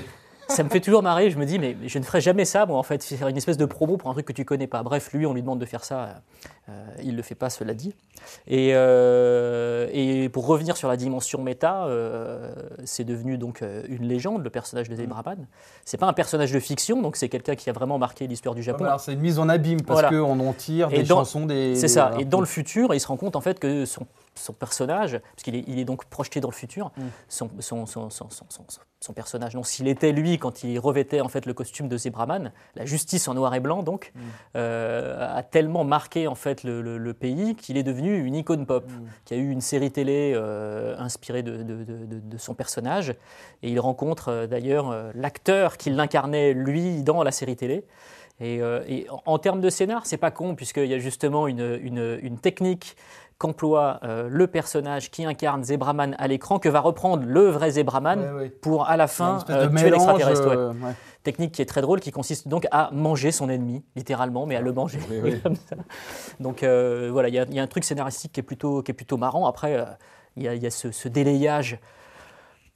[0.49, 1.29] Ça me fait toujours marrer.
[1.29, 3.57] Je me dis mais je ne ferai jamais ça moi en fait faire une espèce
[3.57, 4.81] de promo pour un truc que tu connais pas.
[4.83, 6.21] Bref lui on lui demande de faire ça,
[6.69, 6.71] euh,
[7.03, 7.93] il le fait pas cela dit.
[8.47, 12.51] Et, euh, et pour revenir sur la dimension méta, euh,
[12.83, 15.45] c'est devenu donc euh, une légende, le personnage de Zebraman.
[15.85, 18.61] C'est pas un personnage de fiction, donc c'est quelqu'un qui a vraiment marqué l'histoire du
[18.61, 18.85] Ah, Japon.
[18.85, 20.17] alors, c'est une mise en abîme parce Voilà.
[20.17, 21.75] qu'on en tire Et des dans- chansons, des.
[21.75, 22.11] C'est ça.
[22.19, 24.05] Et dans le futur, il se rend compte en fait que son,
[24.39, 27.01] son personnage, puisqu'il est, il est donc projeté dans le futur, Mm.
[27.27, 28.63] son, son, son, son, son- son-
[29.01, 32.51] son personnage, donc s'il était lui quand il revêtait en fait le costume de Zebraman,
[32.75, 34.19] la justice en noir et blanc donc, Mm.
[34.57, 38.65] euh, a tellement marqué en fait le, le- le pays qu'il est devenu une icône
[38.65, 39.05] pop, Mm.
[39.25, 43.11] qui a eu une série télé euh, inspirée de, de- de- de- de son personnage,
[43.63, 47.85] et il rencontre euh, d'ailleurs l'acteur qui l'incarnait lui dans la série télé.
[48.41, 51.47] Et, euh, et en, en termes de scénar, c'est pas con, puisqu'il y a justement
[51.47, 52.95] une, une- une technique
[53.39, 58.19] qu'emploie euh, le personnage qui incarne Zebraman à l'écran, que va reprendre le vrai Zebraman
[58.19, 58.49] Ouais, ouais.
[58.49, 60.47] pour à la fin euh, tuer l'extraterrestre.
[60.47, 60.55] ouais.
[60.57, 60.73] euh.
[61.23, 64.61] Technique qui est très drôle, qui consiste donc à manger son ennemi, littéralement, mais à
[64.61, 64.99] le manger.
[65.43, 65.75] Comme ça.
[66.39, 68.91] Donc voilà, il y, a- il y a un truc scénaristique qui est plutôt, qui
[68.91, 69.45] est plutôt marrant.
[69.47, 69.85] Après,
[70.35, 71.79] il y a, il y a ce, ce délayage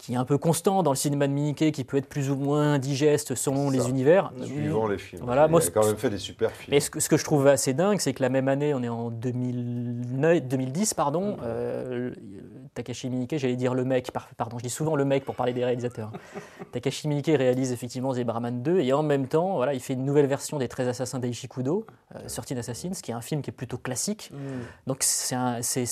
[0.04, 2.36] qui est un peu constant dans le cinéma de Mickey, qui peut être plus ou
[2.36, 4.34] moins digeste selon les univers.
[4.44, 5.22] Suivant les films.
[5.24, 6.72] Voilà, il moi, a quand même fait des super films.
[6.76, 8.84] Mais ce que, ce que je trouve assez dingue, c'est que la même année, on
[8.84, 12.14] est en 2009, 2010, pardon, euh,
[12.74, 15.54] Takashi Miike, j'allais dire le mec, par- pardon, je dis souvent le mec pour parler
[15.54, 16.12] des réalisateurs.
[16.74, 20.28] Takashi Miike réalise effectivement Zebraman 2 et en même temps, voilà, il fait une nouvelle
[20.28, 21.86] version des 13 assassins d'Aishikudo,
[22.16, 24.32] euh, Sortie d'Assassins, qui est un film qui est plutôt classique.
[24.34, 24.38] Mm.
[24.88, 25.86] Donc c'est un, c'est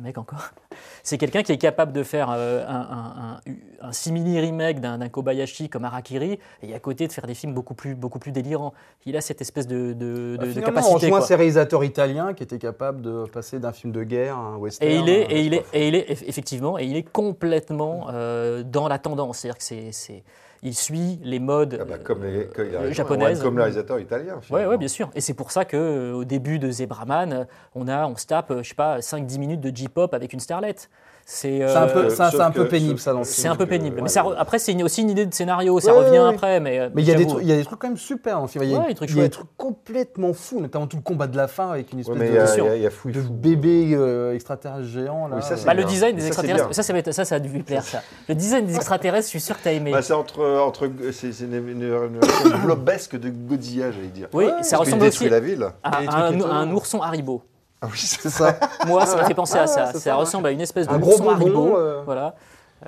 [0.00, 0.50] mec encore.
[1.02, 3.31] C'est quelqu'un qui est capable de faire euh, un, un, un-
[3.80, 7.74] un simili remake d'un, Kobayashi comme Harakiri et à côté de faire des films beaucoup
[7.74, 8.72] plus, beaucoup plus délirants.
[9.06, 10.92] Il a cette espèce de, de, Bah, de- capacité.
[10.94, 11.20] On rejoint quoi.
[11.26, 14.90] ces réalisateurs italiens qui étaient capables de passer d'un film de guerre à un western.
[14.90, 17.02] Et il est, euh, et il est, et il est eff- effectivement, et il est
[17.10, 19.38] complètement euh, dans la tendance.
[19.38, 20.22] C'est-à-dire que c'est, c'est-
[20.64, 23.42] il suit les modes Ah bah, comme les euh, japonaises.
[23.42, 24.36] Comme le réalisateur italien.
[24.36, 24.68] Ouais, finalement.
[24.70, 25.10] ouais, bien sûr.
[25.16, 28.52] Et c'est pour ça que euh, au début de Zebraman, on a, on se tape,
[28.62, 30.88] je sais pas, 5-10 minutes de J-pop avec une starlette.
[31.24, 33.24] C'est un peu, euh, ça, c'est sauf un peu que- pénible sauf ça dans le
[33.24, 33.96] que- c'est un peu que- pénible.
[33.96, 34.32] ouais, mais ça, ouais.
[34.34, 36.34] re- après, c'est aussi une idée de scénario, ça revient ouais, ouais.
[36.34, 36.60] après.
[36.60, 37.96] Mais, euh, Mais il y, a des trucs, il y a des trucs quand même
[37.96, 38.64] super dans le film.
[38.64, 39.32] Il y a, des trucs il y a des chouettes.
[39.32, 43.20] trucs complètement fous, notamment tout le combat de la fin avec une Ouais, espèce de,
[43.30, 45.28] bébé euh, extraterrestre géant.
[45.28, 45.36] Là.
[45.36, 48.02] Oui, ça, c'est Bah, le design des extraterrestres, ça, ça, a dû lui plaire, ça.
[48.28, 49.92] Le design des extraterrestres, je suis sûr que tu as aimé.
[49.92, 54.28] Bah, c'est entre, entre c'est une, une, une version blobesque de Godzilla, j'allais dire.
[54.32, 57.42] oui, ça ressemble détruit aussi à un ourson Haribo.
[57.82, 58.58] Ah oui, c'est ça.
[58.86, 59.92] Moi, ça m'a fait penser à Ah, ça.
[59.92, 61.76] Ça, ça, ressemble à une espèce de Un gros bonbon, Haribo.
[61.76, 62.02] euh.
[62.04, 62.36] Voilà.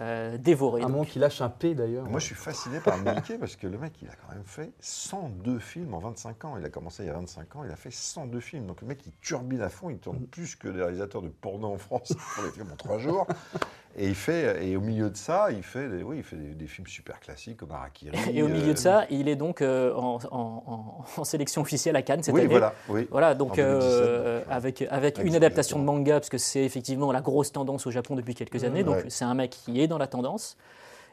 [0.00, 0.82] euh, dévoré.
[0.82, 2.04] Un monde qui lâche un P d'ailleurs.
[2.06, 4.72] Moi, je suis fasciné par Mickey parce que le mec, il a quand même fait
[4.80, 6.56] 102 films en 25 ans.
[6.58, 8.66] Il a commencé il y a 25 ans, il a fait 102 films.
[8.66, 11.72] Donc le mec, il turbine à fond, il tourne plus que les réalisateurs de porno
[11.72, 13.26] en France pour les films en trois jours.
[13.96, 16.54] Et il fait, et au milieu de ça, il fait des, oui, il fait des,
[16.54, 18.16] des films super classiques comme Harakiri.
[18.34, 21.62] Et au milieu euh, de ça, il est donc euh, en, en- en- en sélection
[21.62, 22.50] officielle à Cannes cette oui, année.
[22.50, 23.06] voilà, oui.
[23.10, 27.12] Voilà, donc En 2017, euh, avec, avec une adaptation de manga, parce que c'est effectivement
[27.12, 28.82] la grosse tendance au Japon depuis quelques années.
[28.82, 29.04] Donc Ouais.
[29.08, 30.56] c'est un mec qui est dans la tendance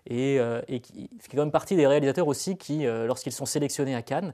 [0.07, 3.45] et, euh, et qui fait quand même partie des réalisateurs aussi qui, euh, lorsqu'ils sont
[3.45, 4.33] sélectionnés à Cannes,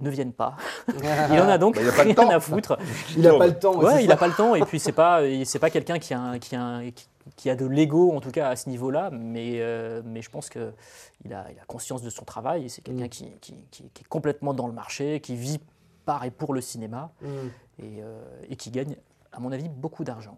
[0.00, 0.56] ne viennent pas.
[1.30, 2.28] il en a donc Bah, a pas le rien temps.
[2.28, 2.76] à foutre.
[3.16, 3.76] Il n'a pas le temps.
[3.80, 6.18] Ouais, il n'a pas le temps et puis c'est pas c'est pas quelqu'un qui a
[6.20, 9.10] un- qui a un- qui- qui a de l'ego en tout cas à ce niveau-là,
[9.12, 10.72] mais euh, mais je pense que
[11.24, 13.08] il a il a conscience de son travail c'est quelqu'un Mm.
[13.08, 15.60] qui, qui, qui- qui est complètement dans le marché, qui vit
[16.04, 17.26] par et pour le cinéma Mm.
[17.26, 18.20] et, euh,
[18.50, 18.96] et qui gagne
[19.32, 20.36] à mon avis beaucoup d'argent.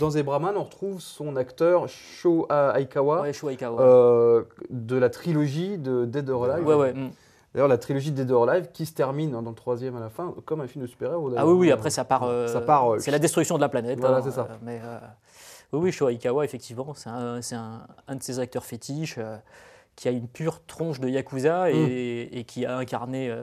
[0.00, 3.80] dans Zebraman, on retrouve son acteur Sho Aikawa Ouais, Sho Aikawa.
[3.80, 6.66] euh, de la trilogie de Dead or Alive.
[6.66, 6.92] ouais, ouais.
[6.94, 7.10] mm.
[7.54, 10.00] D'ailleurs, la trilogie de Dead or Alive qui se termine hein, dans le troisième à
[10.00, 11.32] la fin comme un film de super-héros.
[11.36, 12.24] Ah oui, oui, après ça part.
[12.24, 13.98] euh, Ça part, euh, c'est la destruction de la planète.
[14.00, 14.48] Voilà, hein, c'est ça.
[14.62, 14.80] mais
[15.72, 19.36] oui, oui, Sho Aikawa, effectivement, c'est un, c'est un, un de ses acteurs fétiches euh,
[19.96, 21.74] qui a une pure tronche de yakuza et,
[22.32, 22.38] Mm.
[22.38, 23.42] et qui a incarné euh,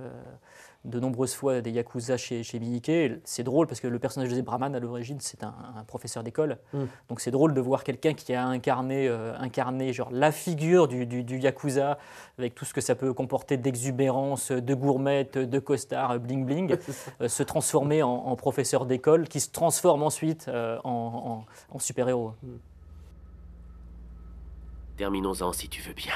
[0.86, 2.92] de nombreuses fois des yakuza chez, chez Miike.
[3.24, 6.58] C'est drôle parce que le personnage de Zebraman à l'origine, c'est un, un professeur d'école.
[6.74, 6.84] Mm.
[7.10, 11.06] Donc c'est drôle de voir quelqu'un qui a incarné, euh, incarné genre la figure du,
[11.06, 11.98] du- du yakuza
[12.38, 16.78] avec tout ce que ça peut comporter d'exubérance, de gourmette, de costard, bling bling,
[17.22, 21.80] euh, se transformer en, en professeur d'école qui se transforme ensuite euh, en, en- en
[21.80, 22.34] super-héros.
[24.98, 26.14] Terminons-en si tu veux bien.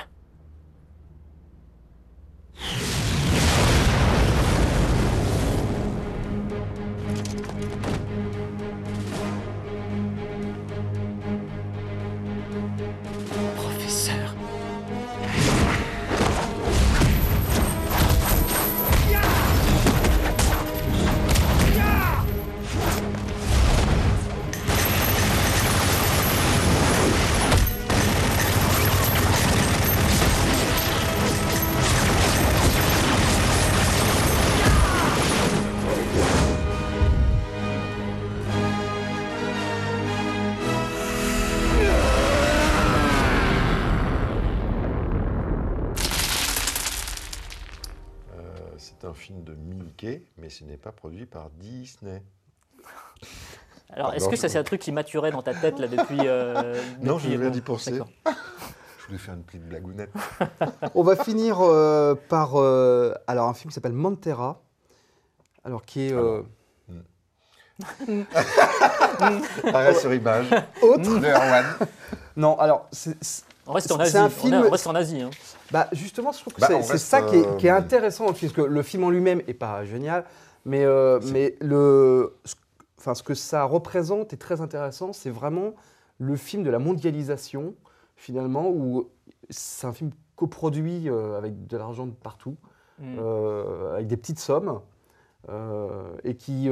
[50.50, 52.24] Mais ce n'est pas produit par Disney.
[53.94, 56.18] Alors, est-ce que ça, c'est un truc qui maturait dans ta tête là depuis.
[56.22, 56.74] euh,
[57.04, 57.92] Non, depuis- je viens d'y penser.
[57.92, 58.10] D'accord.
[58.26, 60.10] Je voulais faire une petite blagounette.
[60.96, 64.60] On va finir euh, par euh, alors un film qui s'appelle Montera,
[65.64, 66.42] alors qui est euh,
[69.72, 70.48] Arrêt sur image.
[70.82, 71.20] autre.
[71.20, 71.66] De Erwan.
[72.38, 74.18] Non, alors c'est c'est- On reste en C'est Asie.
[74.18, 75.22] un on est- film- On reste en Asie.
[75.22, 75.30] hein.
[75.72, 78.32] Bah, justement, je trouve que Bah, c'est ça qui est, qui est euh, intéressant dans
[78.32, 80.26] le film, parce que le film en lui-même est pas génial,
[80.66, 82.56] mais euh, mais le ce,
[82.98, 85.14] enfin ce que ça représente est très intéressant.
[85.14, 85.74] C'est vraiment
[86.18, 87.76] le film de la mondialisation
[88.16, 89.10] finalement où
[89.50, 92.56] c'est un film coproduit euh, avec de l'argent de partout.
[93.00, 93.18] Mm.
[93.20, 94.82] euh, avec des petites sommes,
[95.48, 96.70] euh, et qui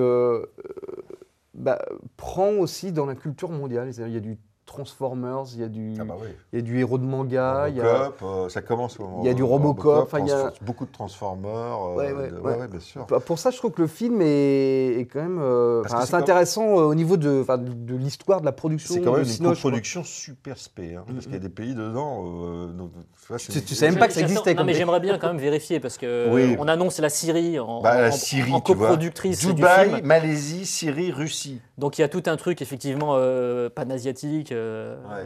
[1.53, 1.79] bah,
[2.17, 3.93] prend aussi dans la culture mondiale.
[3.93, 4.37] C'est-à-dire, Il y a du
[4.67, 6.27] Transformers, il y a du, Ah bah oui.
[6.53, 9.03] il y a du héros de manga, il y a, Robocop, euh, ça commence au
[9.03, 9.19] moment.
[9.23, 11.49] il y a du Robocop, enfin, il y a- beaucoup de Transformers.
[11.51, 12.57] euh, Ouais, ouais, de- ouais.
[12.59, 13.05] ouais, bien sûr.
[13.07, 16.63] Pour ça, je trouve que le film est, est quand même euh, assez comme- intéressant
[16.79, 18.93] euh, au niveau de, enfin, de, de l'histoire de la production.
[18.93, 22.25] C'est quand même une coproduction super spé, hein, parce qu'il y a des pays dedans.
[22.25, 22.91] euh, donc,
[23.39, 25.97] tu sais même pas que ça existait Non, mais j'aimerais bien quand même vérifier parce
[25.97, 26.53] que Oui.
[26.53, 30.05] euh, on annonce la Syrie en, Bah, la Syrie, en coproductrice du Dubaï, film.
[30.05, 31.61] Malaisie, Syrie, Russie.
[31.77, 34.51] Donc il y a tout un truc effectivement euh, panasiatique.
[34.57, 35.25] Euh, Ouais.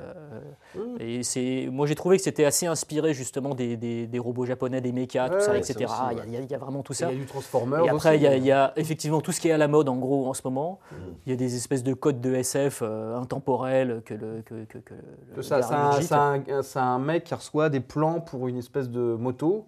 [0.77, 4.45] euh, et c'est, moi j'ai trouvé que c'était assez inspiré justement des, des- des robots
[4.45, 5.73] japonais, des mechas, tout ça, etc.
[5.79, 7.11] ça aussi, il, y a, il y vraiment tout Et ça.
[7.11, 7.85] Il y a du Transformers.
[7.85, 8.37] Et après, il y, a- aussi.
[8.39, 10.41] il y a effectivement tout ce qui est à la mode en gros en ce
[10.43, 10.79] moment.
[10.91, 10.95] Mm.
[11.25, 14.41] Il y a des espèces de codes de SF euh, intemporels que le.
[14.43, 18.19] Que, que- que le Que ça- un, un- c'est un mec qui reçoit des plans
[18.21, 19.65] pour une espèce de moto,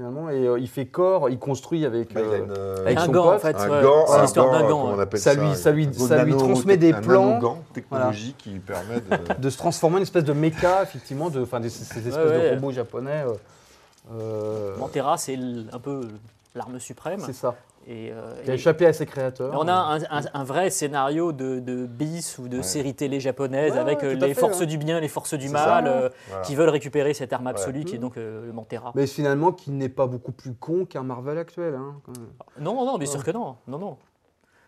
[0.00, 2.14] finalement, et euh, il fait corps, il construit avec.
[2.14, 3.34] Bah, euh, une, euh, avec un son gant pote.
[3.34, 3.56] en fait.
[3.56, 3.82] un ouais.
[3.82, 4.80] gant, c'est l'histoire d'un gant, gant.
[4.80, 5.02] comment on ouais.
[5.02, 7.26] appelle Ça ça lui- ça lui- ça lui transmet des un plans.
[7.26, 9.34] nano-gant technologique qui lui permet de.
[9.40, 12.22] de se transformer en une espèce de méca, effectivement, de, enfin, des, ces espèces Ouais,
[12.30, 12.50] ouais.
[12.50, 13.24] de robots japonais.
[14.12, 15.38] euh, Montera, c'est
[15.72, 16.00] un peu
[16.54, 17.20] l'arme suprême.
[17.26, 17.54] c'est ça.
[17.86, 19.52] Et, euh, Qui a et- échappé à ses créateurs.
[19.58, 22.62] on a un, un- un vrai scénario de, de bis ou de Ouais.
[22.62, 24.66] série télé japonaise Ouais, avec ouais, euh, les fait, forces ouais.
[24.66, 25.90] du bien, les forces du mal, ça.
[25.90, 26.42] euh, Voilà.
[26.44, 27.84] qui veulent récupérer cette arme absolue Ouais.
[27.86, 28.92] qui est donc euh, le Montera.
[28.94, 31.74] Mais finalement, qui n'est pas beaucoup plus con qu'un Marvel actuel.
[31.74, 32.28] hein, quand même.
[32.60, 33.56] Non, non, bien sûr que non.
[33.66, 33.96] non, non.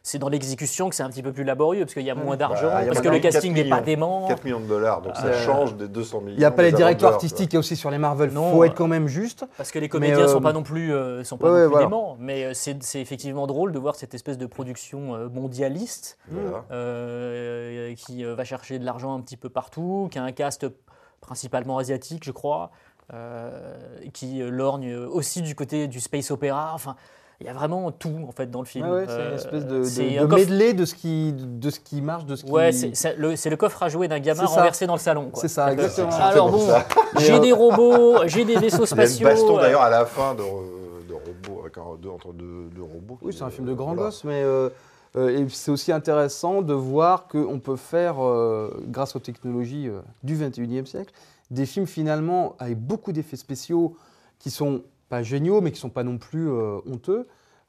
[0.05, 2.36] C'est dans l'exécution que c'est un petit peu plus laborieux parce qu'il y a moins
[2.36, 4.26] d'argent, Bah, parce que le de 4 casting n'est pas dément.
[4.26, 6.36] 4 millions de dollars, donc ça Euh, change des 200 millions.
[6.36, 8.30] Il n'y a pas les directeurs artistiques, il y a aussi sur les Marvel.
[8.30, 9.44] Il Non, faut être euh, quand même juste.
[9.57, 11.57] Parce que les comédiens ne euh, sont pas non plus, euh, sont pas ouais, non
[11.59, 11.86] ouais, plus voilà.
[11.86, 12.16] déments.
[12.18, 16.64] Mais euh, c'est c'est effectivement drôle de voir cette espèce de production euh, mondialiste Voilà.
[16.72, 20.66] euh, qui euh, va chercher de l'argent un petit peu partout, qui a un cast
[21.20, 22.72] principalement asiatique, je crois,
[23.14, 23.50] euh,
[24.12, 26.72] qui euh, lorgne aussi du côté du space opéra.
[26.74, 26.96] Enfin,
[27.43, 28.88] il y a vraiment tout en fait dans le film.
[28.88, 31.70] Ouais, c'est Euh, une espèce de, de, de un coffre- medley de ce, qui, de
[31.70, 32.51] ce qui marche, de ce qui.
[32.51, 35.30] Ouais, c'est le, coffre à jouer d'un gamin renversé dans le salon.
[35.34, 36.11] C'est ça, exactement.
[36.11, 36.66] Alors bon,
[37.18, 39.28] j'ai euh, des robots, j'ai des vaisseaux Il y a une spatiaux.
[39.28, 43.18] baston euh, d'ailleurs à la fin de, de robots, entre deux, deux robots.
[43.22, 44.03] Oui, c'est un film euh, de grand voilà.
[44.11, 44.68] gosse, mais euh,
[45.16, 50.01] euh, et c'est aussi intéressant de voir qu'on peut faire, euh, grâce aux technologies euh,
[50.22, 51.12] du 21e siècle,
[51.51, 53.95] des films finalement avec beaucoup d'effets spéciaux
[54.38, 54.80] qui sont
[55.12, 57.26] pas géniaux, mais qui sont pas non plus euh, honteux.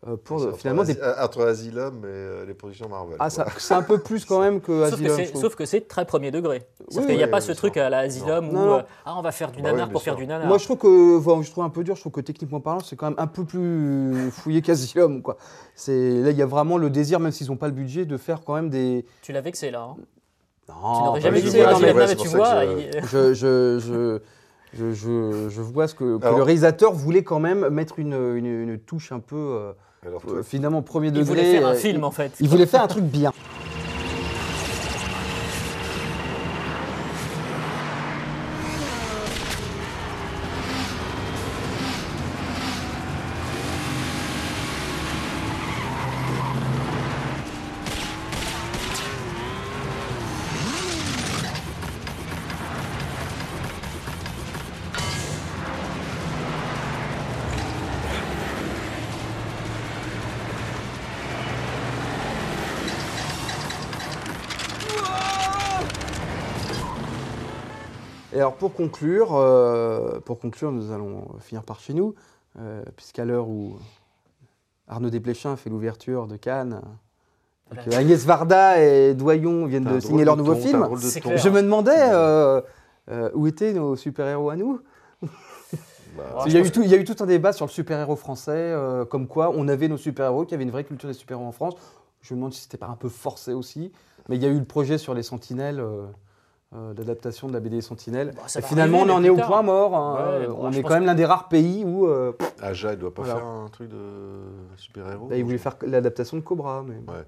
[0.07, 0.91] euh, pour entre finalement des.
[0.93, 3.17] Asi- euh, Entre Asylum et euh, les productions Marvel.
[3.19, 5.41] Ah, ça- c'est un peu plus quand même que Sauf Asylum.
[5.41, 6.57] Sauf que c'est très premier degré.
[6.79, 7.83] Oui, C'est-à-dire qu'il n'y a oui, pas oui, ce truc sûr.
[7.83, 8.73] à la Asylum où Non, non.
[8.77, 10.47] euh, ah, on va faire du Bah oui, nanar pour faire du nanar.
[10.47, 11.95] Moi, je trouve que, voilà, je trouve un peu dur.
[11.95, 15.35] Je trouve que techniquement parlant, c'est quand même un peu plus fouillé qu'Asylum, quoi.
[15.75, 18.15] C'est là, il y a vraiment le désir, même s'ils n'ont pas le budget, de
[18.17, 19.05] faire quand même des.
[19.21, 19.81] Tu l'as vexé là.
[19.91, 19.95] hein.
[20.69, 21.49] Non, tu n'aurais jamais mais
[22.07, 22.63] c'est tu ça vois.
[23.33, 24.19] je,
[24.78, 28.13] je, je- je vois ce que, que Alors- le réalisateur voulait quand même mettre une,
[28.13, 29.71] une, une touche un peu, euh,
[30.05, 31.26] Alors, euh, toi, finalement, premier Il degré.
[31.26, 32.32] voulait faire un euh, film il- en fait.
[32.39, 33.32] Il voulait faire un truc bien.
[68.64, 72.16] Pour conclure, euh, pour conclure, nous allons finir par chez nous,
[72.57, 73.76] euh, puisqu'à l'heure où
[74.88, 76.82] Arnaud Desplechin fait l'ouverture de Cannes,
[77.74, 81.61] et que Agnès Varda et Doyon viennent de signer leur nouveau ton, film, je me
[81.61, 82.61] demandais euh,
[83.11, 84.80] euh, où étaient nos super-héros à nous.
[86.16, 87.66] Bah, Ah, il, y a eu tout, il y a eu tout un débat sur
[87.66, 90.84] le super-héros français, euh, comme quoi on avait nos super-héros, qu'il y avait une vraie
[90.84, 91.74] culture des super-héros en France.
[92.22, 93.91] Je me demande si c'était pas un peu forcé aussi.
[94.30, 95.84] Mais il y a eu le projet sur les Sentinelles,
[96.76, 97.80] euh, d'adaptation de la BD.
[97.80, 99.95] Bon, Et va finalement, arriver, on en est au point mort.
[99.95, 100.13] hein.
[100.15, 102.93] Ouais, Euh, bon, on est quand même que- l'un des rares pays où euh, Aja,
[102.93, 103.39] il doit pas Voilà.
[103.39, 103.97] faire un truc de
[104.78, 106.84] super-héros bah, il voulait faire l'adaptation de Cobra.
[106.88, 106.95] Mais...
[107.11, 107.24] Ouais.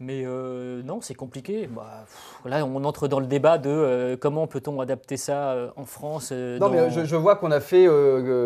[0.00, 1.68] Mais euh, non, c'est compliqué.
[1.68, 5.68] Bah, pff, là, on entre dans le débat de euh, comment peut-on adapter ça euh,
[5.76, 6.30] en France.
[6.32, 7.86] euh, Non, dans- mais euh, je, je vois qu'on a fait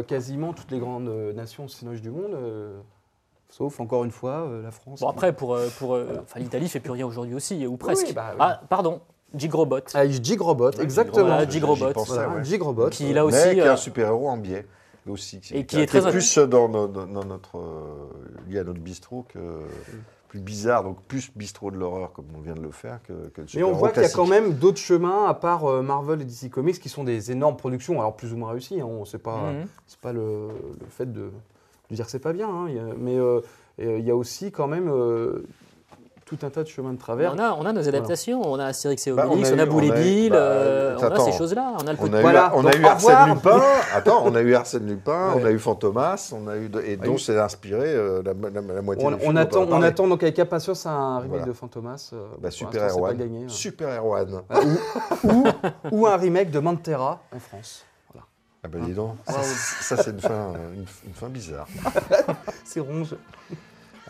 [0.07, 2.77] quasiment toutes les grandes nations cinoches du monde, euh,
[3.49, 5.01] sauf encore une fois euh, la France.
[5.01, 8.09] Bon, après, pour, euh, pour, euh, l'Italie fait plus rien aujourd'hui aussi, ou presque.
[8.09, 8.37] Oui, bah oui.
[8.39, 9.01] Ah, pardon,
[9.35, 9.81] Gigrobot.
[9.95, 11.27] Ah, Jigrobot, Ouais, exactement.
[11.27, 11.47] Voilà,
[11.93, 12.43] pensais, Voilà.
[12.43, 12.89] Jigrobot.
[12.91, 14.67] Qui, là Mais aussi, qui est euh, un super-héros en biais.
[15.09, 18.09] Aussi, Et qui est très- plus dans, dans- dans notre, euh,
[18.49, 19.39] lié à notre bistrot que
[20.27, 23.43] plus bizarre, donc plus bistrot de l'horreur comme on vient de le faire que, que
[23.43, 26.23] le Mais on voit qu'il y a quand même d'autres chemins à part euh, Marvel
[26.23, 28.81] et DC Comics qui sont des énormes productions, alors plus ou moins réussies.
[28.81, 29.67] Hein, on sait pas, Mhm.
[29.87, 30.49] c'est pas le,
[30.81, 31.31] le fait de,
[31.91, 33.41] de dire que c'est pas bien, hein, il mais euh,
[33.79, 35.47] il y a aussi quand même euh,
[36.27, 37.33] tout un tas de chemins de travers.
[37.35, 39.63] on, a, on a nos adaptations, on a Astérix et Bah, Obélix, on on a
[39.63, 41.25] a, eu- Boule et on a eu- Bill, bah, euh, on a attends.
[41.25, 41.73] ces choses-là.
[41.81, 43.29] On a le On côté- a Voilà, eu, on a eu Arsène.
[43.35, 43.63] Lupin.
[43.95, 45.41] Attends, on a eu Arsène Lupin, Ouais.
[45.41, 48.83] on a eu Fantomas, on a eu et dont s'est inspiré euh, la, la- la
[48.83, 51.47] moitié On, des on attend, on attend donc avec impatience un remake Voilà.
[51.47, 52.11] de Fantomas.
[52.13, 53.17] euh, Bah, Super Erwan.
[53.17, 53.49] gagné, hein.
[53.49, 54.43] Super Erwan.
[55.23, 55.45] ou, ou-
[55.93, 57.85] ou un remake de Mantera en France.
[58.65, 61.69] Ah bah dis donc, ça, ça, c'est une fin, une, une fin bizarre.
[62.65, 63.15] C'est ronge.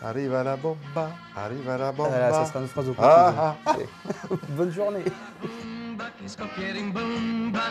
[0.01, 2.09] Arriva la bomba, arriva la bomba.
[2.09, 3.07] Voilà, ça sera nos phrases au point.
[3.07, 3.75] Ah, ah,
[4.49, 5.03] Bonne journée.
[6.19, 7.61] Che scoppiere in bomba,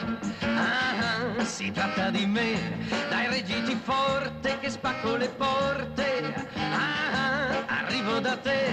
[0.43, 8.21] ah, si tratta di me, dai reggiti forte che spacco le porte, ah, ah arrivo
[8.21, 8.73] da te,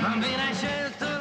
[0.00, 1.19] bambina hai scelto